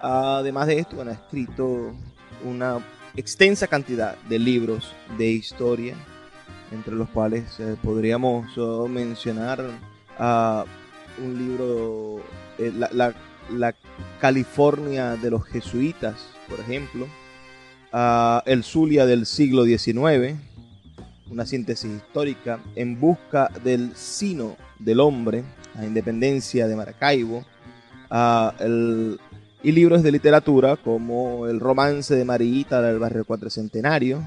[0.02, 1.94] Además de esto, ha escrito
[2.44, 2.78] una
[3.16, 5.94] extensa cantidad de libros de historia,
[6.70, 9.64] entre los cuales eh, podríamos oh, mencionar
[10.20, 12.20] un libro,
[12.59, 13.74] eh, la,
[14.20, 16.14] California de los jesuitas,
[16.48, 17.06] por ejemplo,
[18.44, 20.38] El Zulia del siglo XIX,
[21.30, 27.44] una síntesis histórica en busca del sino del hombre, la independencia de Maracaibo,
[29.62, 34.22] y libros de literatura como El romance de Marita del barrio Cuatrocentenario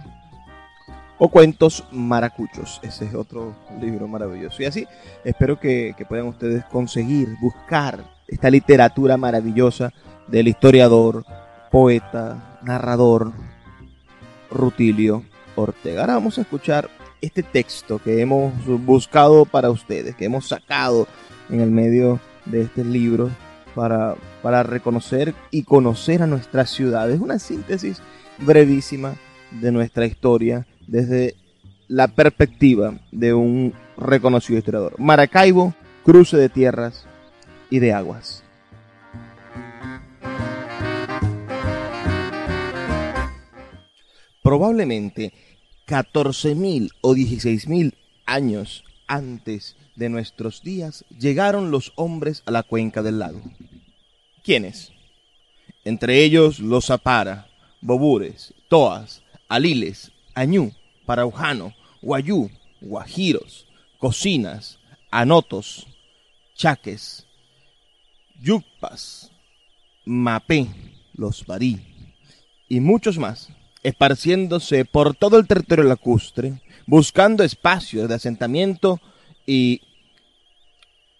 [1.26, 2.82] o Cuentos Maracuchos.
[2.84, 4.62] Ese es otro libro maravilloso.
[4.62, 4.86] Y así
[5.24, 9.94] espero que, puedan ustedes conseguir, buscar esta literatura maravillosa
[10.28, 11.24] del historiador,
[11.72, 13.32] poeta, narrador
[14.52, 15.24] Rutilio
[15.56, 16.02] Ortega.
[16.02, 16.90] Ahora vamos a escuchar
[17.22, 18.52] este texto que hemos
[18.86, 21.08] buscado para ustedes, que hemos sacado
[21.50, 23.30] en el medio de este libro
[23.76, 27.10] para, para reconocer y conocer a nuestra ciudad.
[27.10, 28.02] Es una síntesis
[28.40, 29.16] brevísima
[29.52, 31.36] de nuestra historia desde
[31.88, 35.00] la perspectiva de un reconocido historiador.
[35.00, 37.08] Maracaibo, cruce de tierras
[37.70, 38.44] y de aguas.
[44.42, 45.34] Probablemente
[45.88, 47.94] 14.000 o 16.000
[48.26, 53.42] años antes de nuestros días llegaron los hombres a la cuenca del lago.
[54.44, 54.92] ¿Quiénes?
[55.86, 57.48] Entre ellos los Zapara,
[57.82, 60.74] Bobures, Toas, Aliles, Añú,
[61.06, 62.50] Paraujano, Guayú,
[62.82, 63.68] Guajiros,
[64.00, 64.80] Cocinas,
[65.12, 65.88] Anotos,
[66.56, 67.26] Chaques,
[68.42, 69.32] Yucpas,
[70.06, 70.68] Mapé,
[71.14, 71.80] los Barí
[72.68, 73.50] y muchos más
[73.84, 79.00] esparciéndose por todo el territorio lacustre, buscando espacios de asentamiento
[79.46, 79.82] y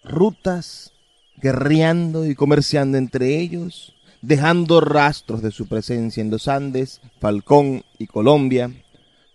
[0.04, 0.94] rutas,
[1.38, 8.08] guerreando y comerciando entre ellos, dejando rastros de su presencia en los Andes, Falcón y
[8.08, 8.72] Colombia,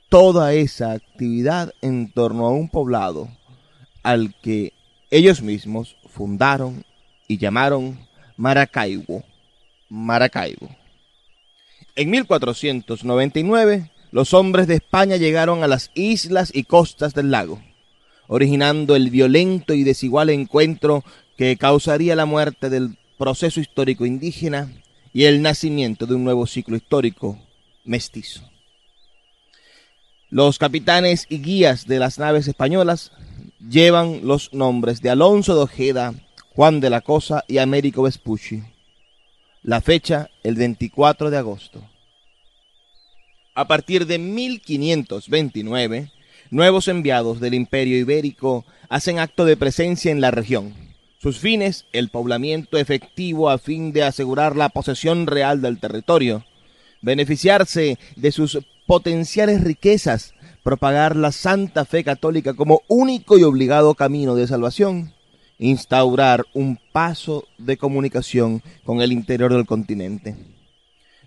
[0.08, 3.28] toda esa actividad en torno a un poblado
[4.02, 4.72] al que
[5.10, 6.84] ellos mismos fundaron
[7.26, 7.98] y llamaron
[8.36, 9.22] Maracaibo.
[9.90, 10.68] Maracaibo.
[11.94, 17.60] En 1499, los hombres de España llegaron a las islas y costas del lago,
[18.28, 21.04] originando el violento y desigual encuentro
[21.36, 24.72] que causaría la muerte del proceso histórico indígena
[25.12, 27.38] y el nacimiento de un nuevo ciclo histórico
[27.84, 28.47] mestizo.
[30.30, 33.12] Los capitanes y guías de las naves españolas
[33.66, 36.14] llevan los nombres de Alonso de Ojeda,
[36.50, 38.62] Juan de la Cosa y Américo Vespucci.
[39.62, 41.82] La fecha, el 24 de agosto.
[43.54, 46.12] A partir de 1529,
[46.50, 50.74] nuevos enviados del Imperio Ibérico hacen acto de presencia en la región.
[51.22, 56.44] Sus fines, el poblamiento efectivo a fin de asegurar la posesión real del territorio,
[57.00, 58.58] beneficiarse de sus
[58.88, 60.32] potenciales riquezas,
[60.62, 65.12] propagar la santa fe católica como único y obligado camino de salvación,
[65.58, 70.36] instaurar un paso de comunicación con el interior del continente.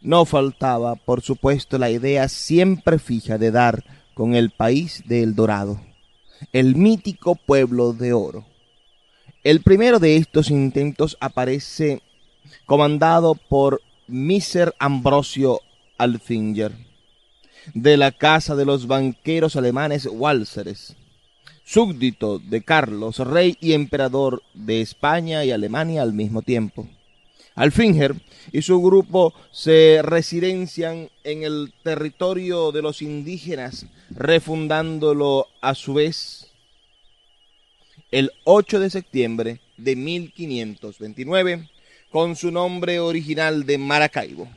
[0.02, 3.84] No faltaba, por supuesto, la idea siempre fija de dar
[4.16, 5.80] con el país de El Dorado,
[6.54, 8.44] el mítico pueblo de oro.
[9.44, 12.02] El primero de estos intentos aparece
[12.66, 15.62] comandado por Miser Ambrosio
[16.00, 16.91] Alfinger,
[17.74, 20.96] de la casa de los banqueros alemanes Walseres,
[21.64, 26.88] súbdito de Carlos, rey y emperador de España y Alemania al mismo tiempo.
[27.56, 28.16] Alfinger
[28.52, 36.48] y su grupo se residencian en el territorio de los indígenas, refundándolo a su vez
[38.12, 41.70] el 8 de septiembre de 1529
[42.10, 44.48] con su nombre original de Maracaibo.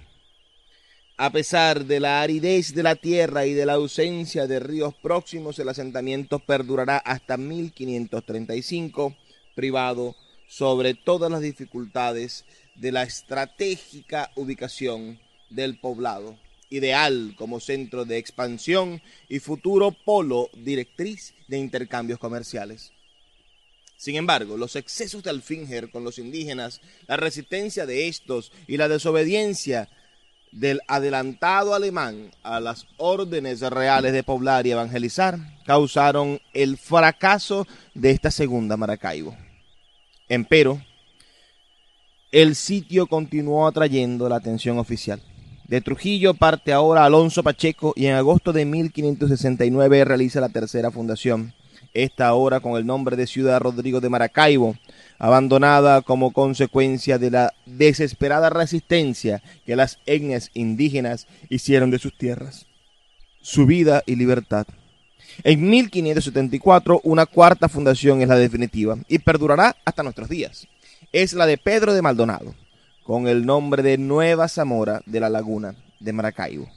[1.17, 5.57] A pesar de la aridez de la tierra y de la ausencia de ríos próximos,
[5.61, 9.17] el asentamiento perdurará hasta 1535,
[9.55, 10.17] privado
[10.49, 12.45] sobre todas las dificultades
[12.75, 16.37] de la estratégica ubicación del poblado,
[16.69, 22.91] ideal como centro de expansión y futuro polo directriz de intercambios comerciales.
[23.97, 28.89] Sin embargo, los excesos de Alfinger con los indígenas, la resistencia de estos y la
[28.89, 29.89] desobediencia
[30.55, 38.13] del adelantado alemán a las órdenes reales de poblar y evangelizar causaron el fracaso de
[38.13, 39.37] esta segunda Maracaibo.
[40.29, 40.81] Empero,
[42.31, 45.21] el sitio continuó atrayendo la atención oficial.
[45.67, 51.53] De Trujillo parte ahora Alonso Pacheco y en agosto de 1569 realiza la tercera fundación,
[51.95, 54.77] esta ahora con el nombre de Ciudad Rodrigo de Maracaibo,
[55.19, 62.67] abandonada como consecuencia de la desesperada resistencia que las etnias indígenas hicieron de sus tierras,
[63.41, 64.67] su vida y libertad.
[65.43, 70.69] En 1574 una cuarta fundación es la definitiva y perdurará hasta nuestros días.
[71.13, 72.55] Es la de Pedro de Maldonado,
[73.03, 76.69] con el nombre de Nueva Zamora de la Laguna de Maracaibo.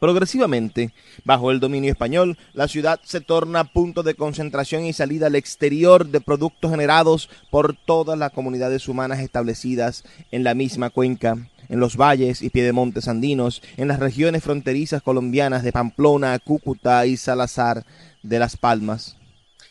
[0.00, 0.94] Progresivamente,
[1.24, 6.06] bajo el dominio español, la ciudad se torna punto de concentración y salida al exterior
[6.06, 11.36] de productos generados por todas las comunidades humanas establecidas en la misma cuenca,
[11.68, 17.18] en los valles y piedemontes andinos, en las regiones fronterizas colombianas de Pamplona, Cúcuta y
[17.18, 17.84] Salazar
[18.22, 19.18] de las Palmas,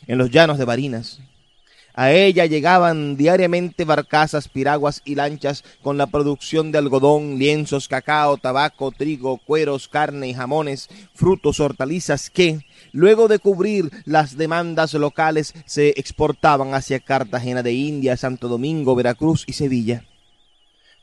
[0.06, 1.20] en los llanos de Barinas,
[1.94, 8.36] a ella llegaban diariamente barcazas, piraguas y lanchas con la producción de algodón, lienzos, cacao,
[8.36, 12.60] tabaco, trigo, cueros, carne y jamones, frutos, hortalizas que,
[12.92, 19.44] luego de cubrir las demandas locales, se exportaban hacia Cartagena de India, Santo Domingo, Veracruz
[19.46, 20.04] y Sevilla,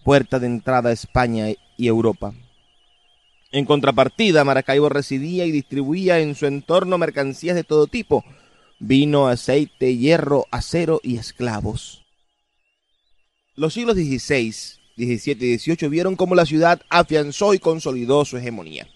[0.04, 2.34] puerta de entrada a España y Europa.
[3.52, 8.26] En contrapartida, Maracaibo recibía y distribuía en su entorno mercancías de todo tipo,
[8.80, 12.06] vino, aceite, hierro, acero y esclavos.
[13.56, 14.52] Los siglos XVI,
[14.98, 18.88] XVII y XVIII vieron cómo la ciudad afianzó y consolidó su hegemonía,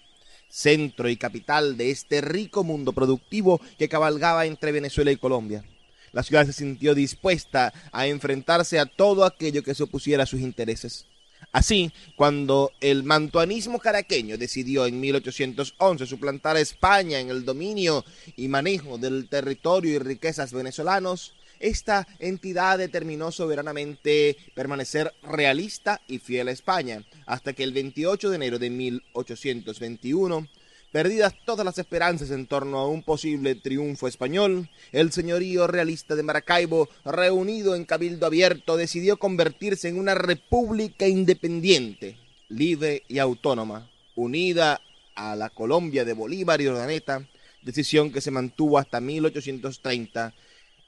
[0.48, 5.64] centro y capital de este rico mundo productivo que cabalgaba entre Venezuela y Colombia.
[6.12, 10.40] La ciudad se sintió dispuesta a enfrentarse a todo aquello que se opusiera a sus
[10.40, 11.06] intereses.
[11.52, 18.48] Así, cuando el mantuanismo caraqueño decidió en 1811 suplantar a España en el dominio y
[18.48, 26.52] manejo del territorio y riquezas venezolanos, esta entidad determinó soberanamente permanecer realista y fiel a
[26.52, 30.48] España, hasta que el 28 de enero de 1821
[30.92, 36.22] Perdidas todas las esperanzas en torno a un posible triunfo español, el señorío realista de
[36.22, 42.18] Maracaibo, reunido en Cabildo Abierto, decidió convertirse en una república independiente,
[42.50, 44.82] libre y autónoma, unida
[45.14, 47.26] a la Colombia de Bolívar y Ordaneta,
[47.62, 50.34] decisión que se mantuvo hasta 1830,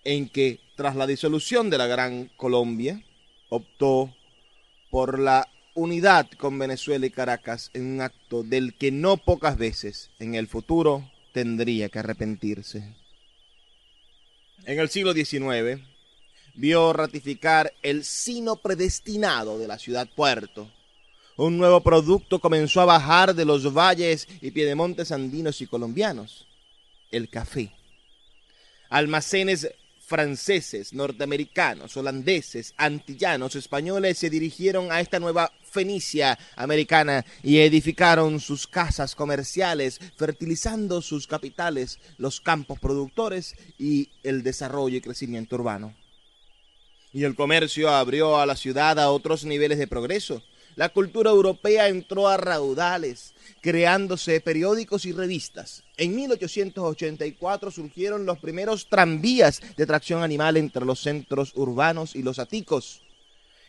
[0.04, 3.02] en que, tras la disolución de la Gran Colombia,
[3.48, 4.14] optó
[4.90, 10.10] por la unidad con Venezuela y Caracas en un acto del que no pocas veces
[10.18, 12.94] en el futuro tendría que arrepentirse.
[14.64, 15.82] En el siglo XIX
[16.54, 20.70] vio ratificar el sino predestinado de la ciudad puerto.
[21.36, 26.46] Un nuevo producto comenzó a bajar de los valles y piedemontes andinos y colombianos,
[27.10, 27.72] el café.
[28.88, 29.68] Almacenes
[30.04, 38.68] franceses, norteamericanos, holandeses, antillanos, españoles se dirigieron a esta nueva Fenicia americana y edificaron sus
[38.68, 45.94] casas comerciales, fertilizando sus capitales, los campos productores y el desarrollo y crecimiento urbano.
[47.12, 50.42] Y el comercio abrió a la ciudad a otros niveles de progreso
[50.76, 55.84] la cultura europea entró a raudales, creándose periódicos y revistas.
[55.96, 62.38] En 1884 surgieron los primeros tranvías de tracción animal entre los centros urbanos y los
[62.38, 63.02] aticos.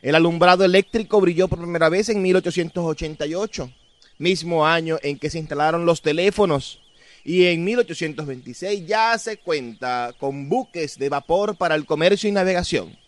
[0.02, 3.72] El alumbrado eléctrico brilló por primera vez en 1888,
[4.18, 6.82] mismo año en que se instalaron los teléfonos.
[7.24, 13.05] Y en 1826 ya se cuenta con buques de vapor para el comercio y navegación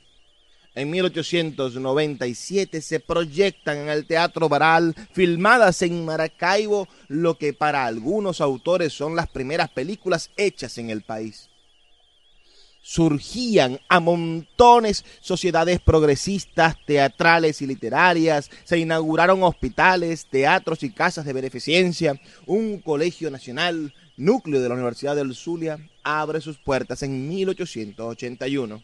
[0.77, 8.41] en 1897 se proyectan en el Teatro Baral, filmadas en Maracaibo, lo que para algunos
[8.41, 11.49] autores son las primeras películas hechas en el país.
[12.79, 21.33] Surgían a montones sociedades progresistas, teatrales y literarias, se inauguraron hospitales, teatros y casas de
[21.33, 28.83] beneficencia, un colegio nacional, núcleo de la Universidad del Zulia, abre sus puertas en 1881.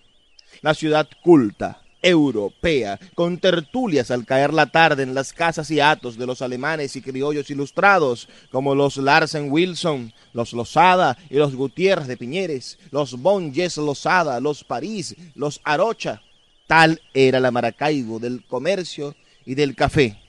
[0.61, 6.17] La ciudad culta, europea, con tertulias al caer la tarde en las casas y atos
[6.17, 12.05] de los alemanes y criollos ilustrados, como los Larsen Wilson, los Lozada y los Gutiérrez
[12.07, 16.21] de Piñeres, los Bonjes Lozada, los París, los Arocha.
[16.67, 20.19] Tal era la Maracaibo del comercio y del café,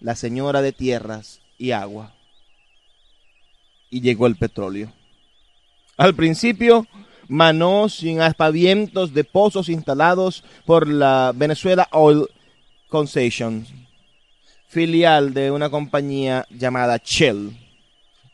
[0.00, 2.14] la señora de tierras y agua.
[3.88, 4.92] Y llegó el petróleo.
[5.96, 6.86] Al principio,
[7.30, 12.26] manó sin aspavientos de pozos instalados por la Venezuela Oil
[12.88, 13.64] Concession,
[14.66, 17.56] filial de una compañía llamada Shell,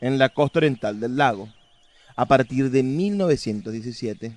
[0.01, 1.47] en la costa oriental del lago,
[2.15, 4.35] a partir de 1917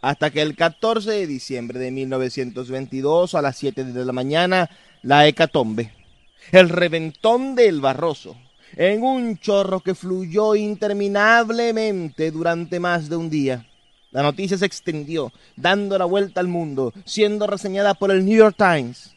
[0.00, 4.70] hasta que el 14 de diciembre de 1922 a las 7 de la mañana,
[5.02, 5.92] la hecatombe,
[6.52, 8.36] el reventón del Barroso,
[8.76, 13.67] en un chorro que fluyó interminablemente durante más de un día.
[14.10, 18.56] La noticia se extendió, dando la vuelta al mundo, siendo reseñada por el New York
[18.56, 19.12] Times.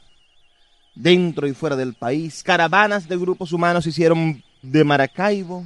[0.96, 5.66] Dentro y fuera del país, caravanas de grupos humanos hicieron de Maracaibo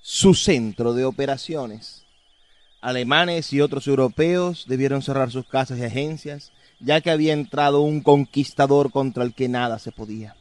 [0.00, 2.04] su centro de operaciones.
[2.80, 8.02] Alemanes y otros europeos debieron cerrar sus casas y agencias, ya que había entrado un
[8.02, 10.36] conquistador contra el que nada se podía.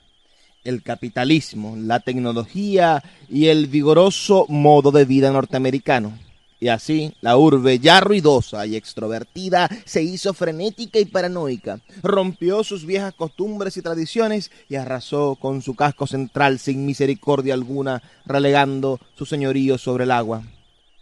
[0.64, 6.14] El capitalismo, la tecnología y el vigoroso modo de vida norteamericano
[6.60, 12.86] y así, la urbe, ya ruidosa y extrovertida, se hizo frenética y paranoica, rompió sus
[12.86, 19.26] viejas costumbres y tradiciones y arrasó con su casco central sin misericordia alguna, relegando su
[19.26, 20.43] señorío sobre el agua.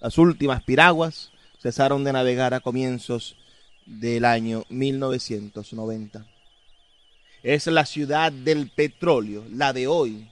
[0.02, 1.32] Las últimas piraguas
[1.62, 3.38] cesaron de navegar a comienzos
[3.86, 6.26] del año 1990.
[7.44, 10.28] Es la ciudad del petróleo, la de hoy,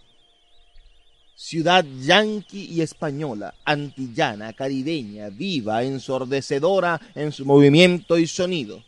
[1.43, 8.81] ciudad yanqui y española, antillana, caribeña, viva, ensordecedora en su movimiento y sonido,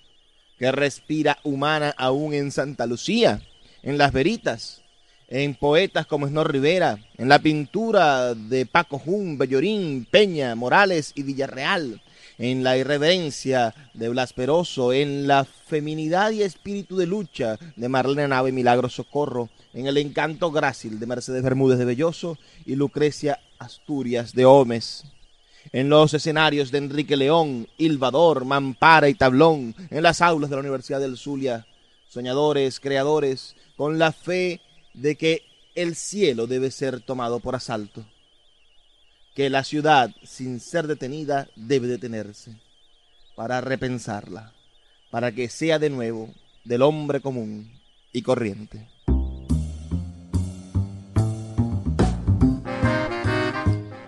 [0.57, 3.41] que respira humana aún en Santa Lucía,
[3.83, 4.83] en las veritas,
[5.27, 11.23] en poetas como Snor Rivera, en la pintura de Paco Jun, Bellorín, Peña, Morales y
[11.23, 12.01] Villarreal,
[12.37, 18.29] en la irreverencia de Blas Peroso, en la feminidad y espíritu de lucha de Marlene
[18.29, 23.41] Nave y Milagro Socorro, en el encanto grácil de Mercedes Bermúdez de Belloso y Lucrecia
[23.59, 25.03] Asturias de Omes,
[25.73, 30.61] en los escenarios de Enrique León, Ilvador, Mampara y Tablón, en las aulas de la
[30.61, 31.67] Universidad del Zulia,
[32.07, 34.61] soñadores, creadores, con la fe
[34.93, 35.41] de que
[35.75, 38.05] el cielo debe ser tomado por asalto,
[39.35, 42.55] que la ciudad, sin ser detenida, debe detenerse,
[43.35, 44.53] para repensarla,
[45.11, 47.81] para que sea de nuevo del hombre común
[48.13, 48.94] y corriente.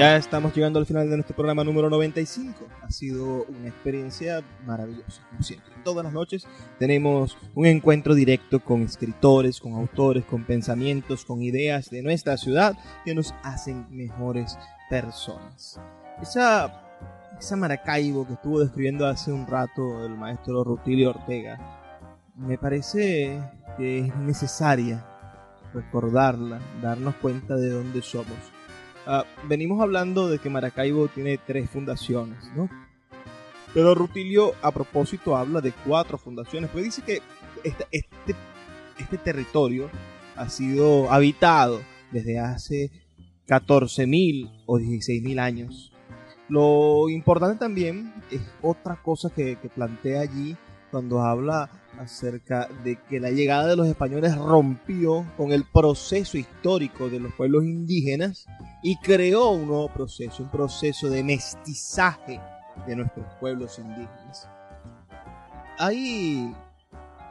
[0.00, 2.66] Ya estamos llegando al final de nuestro programa número 95.
[2.80, 5.74] Ha sido una experiencia maravillosa, como siempre.
[5.84, 6.48] Todas las noches
[6.78, 12.78] tenemos un encuentro directo con escritores, con autores, con pensamientos, con ideas de nuestra ciudad
[13.04, 14.56] que nos hacen mejores
[14.88, 15.78] personas.
[16.22, 16.82] Esa,
[17.38, 21.58] esa Maracaibo que estuvo describiendo hace un rato el maestro Rutilio Ortega,
[22.36, 23.38] me parece
[23.76, 25.04] que es necesaria
[25.74, 28.59] recordarla, darnos cuenta de dónde somos
[29.06, 32.68] Ah, venimos hablando de que Maracaibo tiene tres fundaciones, ¿no?
[33.72, 37.22] Pero Rutilio a propósito habla de cuatro fundaciones, pues dice que
[37.62, 38.34] este, este,
[38.98, 39.90] este territorio
[40.36, 41.80] ha sido habitado
[42.10, 42.90] desde hace
[43.46, 45.92] 14.000 o 16.000 años.
[46.48, 50.56] Lo importante también es otra cosa que, que plantea allí
[50.90, 51.70] cuando habla
[52.00, 57.32] acerca de que la llegada de los españoles rompió con el proceso histórico de los
[57.34, 58.46] pueblos indígenas
[58.82, 62.40] y creó un nuevo proceso, un proceso de mestizaje
[62.86, 64.48] de nuestros pueblos indígenas.
[65.78, 66.54] Hay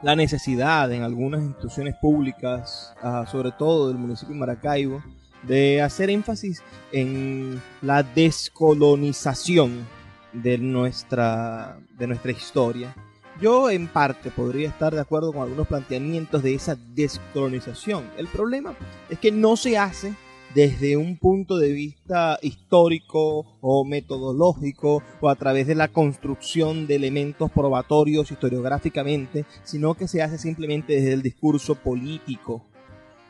[0.02, 5.02] la necesidad en algunas instituciones públicas, ah, sobre todo del municipio de Maracaibo,
[5.42, 6.62] de hacer énfasis
[6.92, 9.84] en la descolonización
[10.32, 12.94] de nuestra, de nuestra historia
[13.40, 18.04] yo en parte podría estar de acuerdo con algunos planteamientos de esa descolonización.
[18.16, 18.74] El problema
[19.08, 20.14] es que no se hace
[20.54, 26.96] desde un punto de vista histórico o metodológico o a través de la construcción de
[26.96, 32.64] elementos probatorios historiográficamente, sino que se hace simplemente desde el discurso político.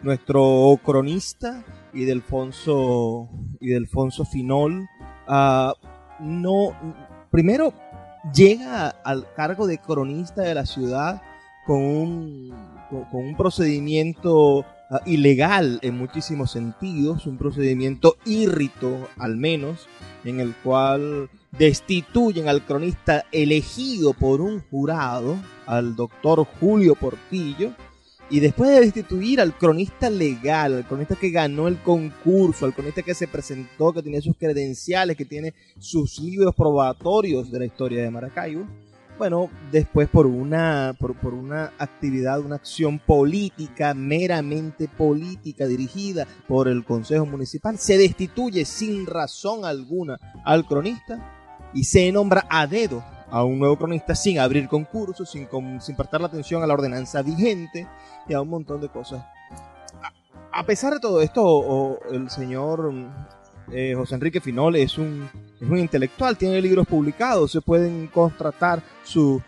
[0.03, 3.29] Nuestro cronista y Delfonso
[4.31, 4.89] Finol
[5.29, 5.73] uh,
[6.21, 6.75] no,
[7.31, 7.75] primero
[8.35, 11.23] llega al cargo de cronista de la ciudad
[11.67, 12.55] con un,
[12.91, 19.87] con un procedimiento ah, ilegal en muchísimos sentidos, un procedimiento írrito al menos,
[20.25, 27.73] en el cual destituyen al cronista elegido por un jurado, al doctor Julio Portillo,
[28.31, 33.03] y después de destituir al cronista legal, al cronista que ganó el concurso, al cronista
[33.03, 38.03] que se presentó, que tiene sus credenciales, que tiene sus libros probatorios de la historia
[38.03, 38.67] de Maracaibo,
[39.19, 46.69] bueno, después por una, por, por, una actividad, una acción política, meramente política, dirigida por
[46.69, 53.05] el Consejo Municipal, se destituye sin razón alguna al cronista y se nombra a dedo
[53.31, 55.49] a un nuevo cronista sin abrir concursos, sin,
[55.81, 57.87] sin prestar la atención a la ordenanza vigente
[58.31, 59.25] y a un montón de cosas.
[60.53, 62.93] A, pesar de todo esto, el señor
[63.73, 65.29] eh, José Enrique Finol es un,
[65.61, 69.43] es un intelectual, tiene libros publicados, se pueden contratar sus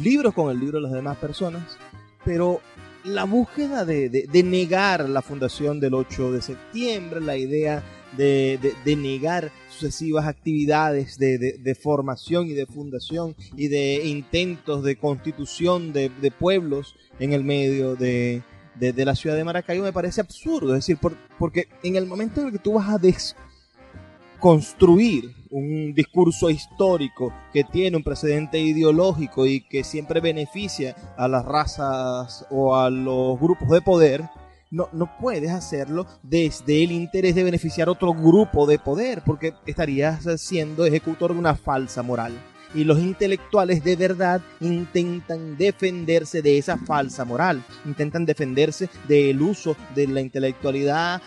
[0.00, 1.76] libros con el libro de las demás personas,
[2.24, 2.60] pero
[3.04, 7.82] la búsqueda de, de, negar la fundación del 8 de septiembre, la idea
[8.16, 9.50] de, de negar
[9.82, 17.32] sucesivas actividades de, formación y de fundación y de intentos de constitución de, pueblos en
[17.32, 18.42] el medio de,
[18.80, 20.74] la ciudad de Maracaibo me parece absurdo.
[20.74, 20.98] Es decir,
[21.38, 27.62] porque en el momento en el que tú vas a desconstruir un discurso histórico que
[27.62, 33.70] tiene un precedente ideológico y que siempre beneficia a las razas o a los grupos
[33.70, 34.24] de poder,
[34.72, 40.26] no, no puedes hacerlo desde el interés de beneficiar otro grupo de poder, porque estarías
[40.40, 42.32] siendo ejecutor de una falsa moral.
[42.74, 49.76] Y los intelectuales de verdad intentan defenderse de esa falsa moral, intentan defenderse del uso
[49.94, 51.20] de la intelectualidad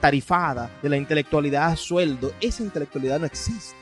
[0.00, 2.32] tarifada, de la intelectualidad a sueldo.
[2.40, 3.80] Esa intelectualidad no existe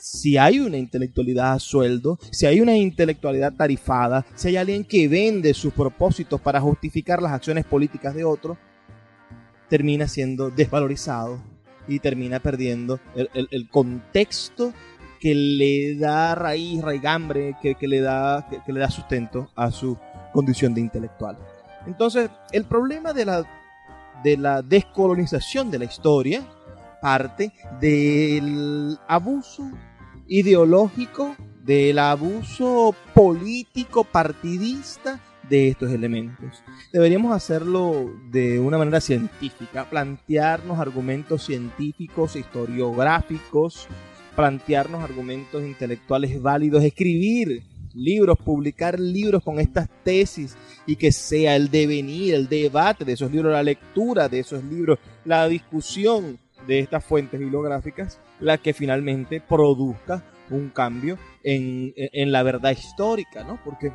[0.00, 5.08] si hay una intelectualidad a sueldo, si hay una intelectualidad tarifada, si hay alguien que
[5.08, 8.56] vende sus propósitos para justificar las acciones políticas de otro,
[9.68, 11.42] termina siendo desvalorizado
[11.86, 14.72] y termina perdiendo el, contexto
[15.20, 19.98] que le da raíz, raigambre, que, le da, que, le da sustento a su
[20.32, 21.38] condición de intelectual.
[21.86, 23.44] Entonces, el problema de la,
[24.24, 26.42] de la descolonización de la historia
[27.02, 29.70] parte del abuso
[30.26, 36.62] ideológico, del abuso político partidista de estos elementos.
[36.92, 43.88] Deberíamos hacerlo de una manera científica, plantearnos argumentos científicos, historiográficos,
[44.34, 47.62] plantearnos argumentos intelectuales válidos, escribir
[47.94, 50.56] libros, publicar libros con estas tesis
[50.86, 54.98] y que sea el devenir, el debate de esos libros, la lectura de esos libros,
[55.24, 62.42] la discusión de estas fuentes bibliográficas, la que finalmente produzca un cambio en, en la
[62.42, 63.58] verdad histórica, ¿no?
[63.64, 63.92] Porque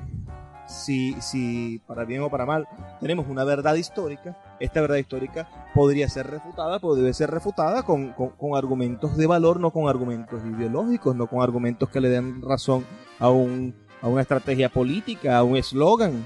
[0.68, 2.68] si, si para bien o para mal
[3.00, 8.14] tenemos una verdad histórica, esta verdad histórica podría ser refutada, pero debe ser refutada con,
[8.14, 12.86] con, argumentos de valor, no con argumentos ideológicos, no con argumentos que le den razón
[13.20, 16.26] a, un, a una estrategia política, a un eslogan.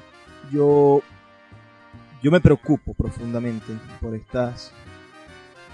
[0.52, 1.02] Yo,
[2.22, 4.72] yo me preocupo profundamente por estas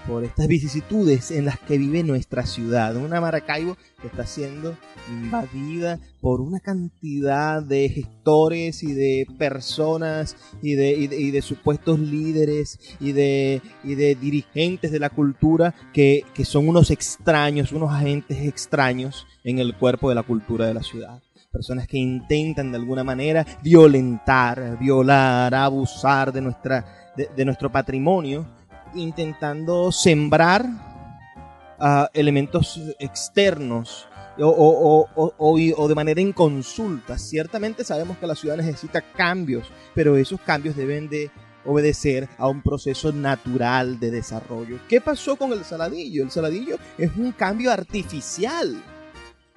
[0.06, 2.96] por estas vicisitudes en las que vive nuestra ciudad.
[2.96, 4.76] Una Maracaibo que está siendo
[5.08, 12.78] invadida por una cantidad de gestores y de personas y de, y de, supuestos líderes
[13.00, 19.26] y de, y de dirigentes de la cultura que, son unos extraños, unos agentes extraños
[19.44, 23.46] en el cuerpo de la cultura de la ciudad personas que intentan de alguna manera
[23.62, 28.46] violentar, violar, abusar de, nuestra, de nuestro patrimonio
[28.94, 30.66] intentando sembrar
[31.78, 34.06] uh, elementos externos
[34.38, 37.18] o, o, o, de manera inconsulta.
[37.18, 41.30] Ciertamente sabemos que la ciudad necesita cambios, pero esos cambios deben de
[41.64, 44.78] obedecer a un proceso natural de desarrollo.
[44.88, 46.22] ¿Qué pasó con el saladillo?
[46.22, 48.82] El saladillo es un cambio artificial.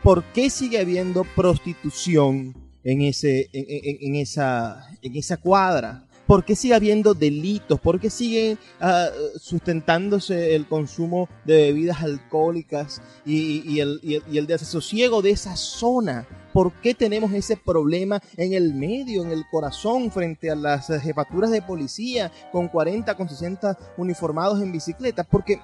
[0.02, 6.09] ¿Por qué sigue habiendo prostitución en, ese, en, en esa, en esa cuadra?
[6.30, 7.80] ¿Por qué sigue habiendo delitos?
[7.80, 9.08] ¿Por qué sigue ah,
[9.42, 16.28] sustentándose el consumo de bebidas alcohólicas y, el, y, desasosiego de esa zona?
[16.54, 21.50] ¿Por qué tenemos ese problema en el medio, en el corazón, frente a las jefaturas
[21.50, 25.24] de policía con 40, con 60 uniformados en bicicleta?
[25.24, 25.60] Porque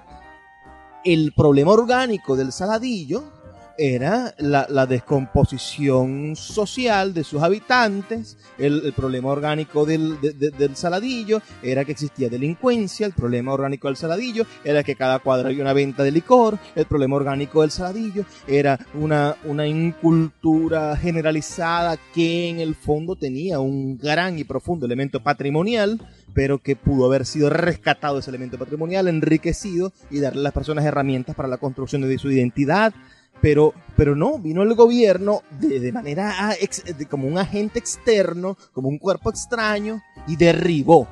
[1.04, 3.35] el problema orgánico del saladillo
[3.78, 11.92] era la, descomposición social de sus habitantes, el, problema orgánico del, del, saladillo era que
[11.92, 16.12] existía delincuencia, el problema orgánico del saladillo era que cada cuadra había una venta de
[16.12, 23.16] licor, el problema orgánico del saladillo era una, una incultura generalizada que en el fondo
[23.16, 26.00] tenía un gran y profundo elemento patrimonial,
[26.34, 30.86] pero que pudo haber sido rescatado ese elemento patrimonial, enriquecido y darle a las personas
[30.86, 32.94] herramientas para la construcción de su identidad,
[33.46, 36.56] pero, pero no, vino el gobierno de, manera ah,
[37.08, 41.08] como un agente externo, como un cuerpo extraño, y derribó,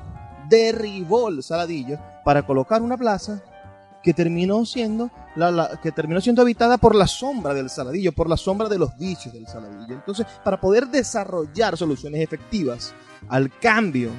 [0.48, 3.40] derribó el saladillo para colocar una plaza
[4.02, 8.36] que terminó siendo la, que terminó siendo habitada por la sombra del saladillo, por la
[8.36, 9.94] sombra de los vicios del saladillo.
[9.94, 12.94] Entonces, para poder desarrollar soluciones efectivas
[13.28, 14.10] al cambio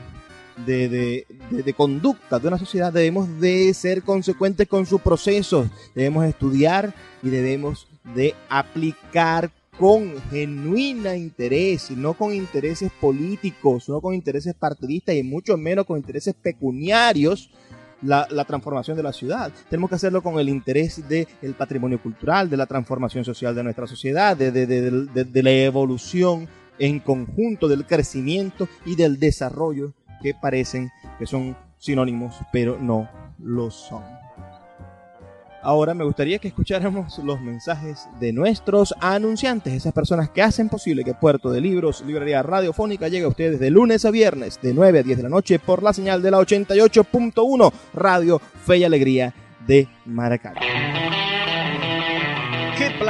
[0.65, 6.23] de, de, de, conducta de una sociedad debemos de ser consecuentes con sus procesos, debemos
[6.23, 14.53] estudiar y debemos de aplicar con genuina interés, no con intereses políticos, no con intereses
[14.53, 17.49] partidistas y mucho menos con intereses pecuniarios,
[18.01, 19.51] la, transformación de la ciudad.
[19.69, 23.87] Tenemos que hacerlo con el interés del patrimonio cultural, de la transformación social de nuestra
[23.87, 26.47] sociedad, de, de la evolución
[26.77, 33.71] en conjunto, del crecimiento y del desarrollo que parecen que son sinónimos, pero no lo
[33.71, 34.14] son.
[35.65, 41.03] Ahora me gustaría que escucháramos los mensajes de nuestros anunciantes, esas personas que hacen posible
[41.03, 44.99] que Puerto de Libros, Librería Radiofónica, llegue a ustedes de lunes a viernes, de 9
[44.99, 49.33] a 10 de la noche, por la señal de la 88.1 Radio Fe y Alegría
[49.65, 50.53] de Maracay.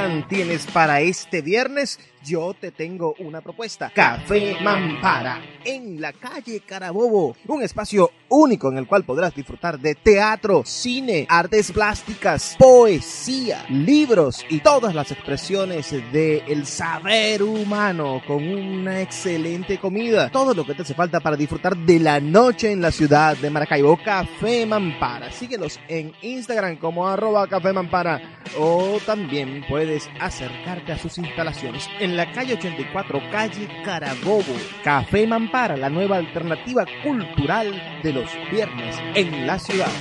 [0.05, 1.97] ¿Qué plan tienes para este viernes?
[2.25, 3.91] yo te tengo una propuesta.
[3.93, 7.35] Café Mampara, en la calle Carabobo.
[7.47, 14.43] Un espacio único en el cual podrás disfrutar de teatro, cine, artes plásticas, poesía, libros
[14.49, 20.31] y todas las expresiones del saber humano con una excelente comida.
[20.31, 23.49] Todo lo que te hace falta para disfrutar de la noche en la ciudad de
[23.49, 23.99] Maracaibo.
[24.03, 25.31] Café Mampara.
[25.31, 32.15] Síguelos en Instagram como arroba Café Mampara o también puedes acercarte a sus instalaciones en
[32.15, 34.43] la calle 84, calle Carabobo.
[34.83, 39.91] Café Mampara, la nueva alternativa cultural de los viernes en la ciudad.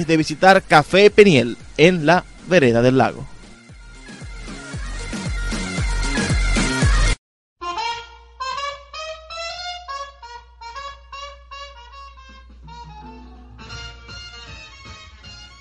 [0.07, 3.30] de visitar Café Peniel en la vereda del lago.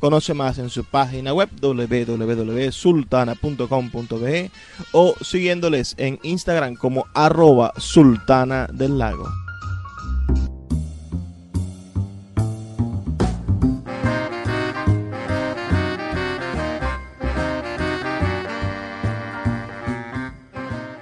[0.00, 4.50] Conoce más en su página web www.sultana.com.be
[4.92, 9.28] o siguiéndoles en Instagram como arroba sultana del lago.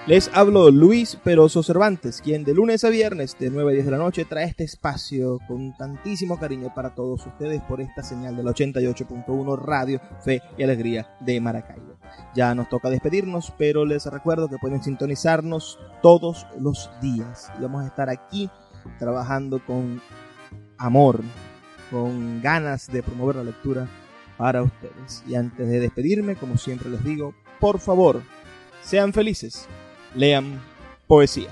[0.09, 3.91] Les hablo Luis Peroso Cervantes, quien de lunes a viernes de 9 a 10 de
[3.91, 8.47] la noche trae este espacio con tantísimo cariño para todos ustedes por esta señal del
[8.47, 11.99] 88.1 Radio Fe y Alegría de Maracaibo.
[12.35, 17.85] Ya nos toca despedirnos, pero les recuerdo que pueden sintonizarnos todos los días y vamos
[17.85, 18.49] a estar aquí
[18.99, 20.01] trabajando con
[20.79, 21.21] amor,
[21.91, 23.87] con ganas de promover la lectura
[24.39, 25.23] para ustedes.
[25.29, 28.23] Y antes de despedirme, como siempre les digo, por favor,
[28.81, 29.69] sean felices
[30.15, 30.61] lean
[31.07, 31.49] poesía.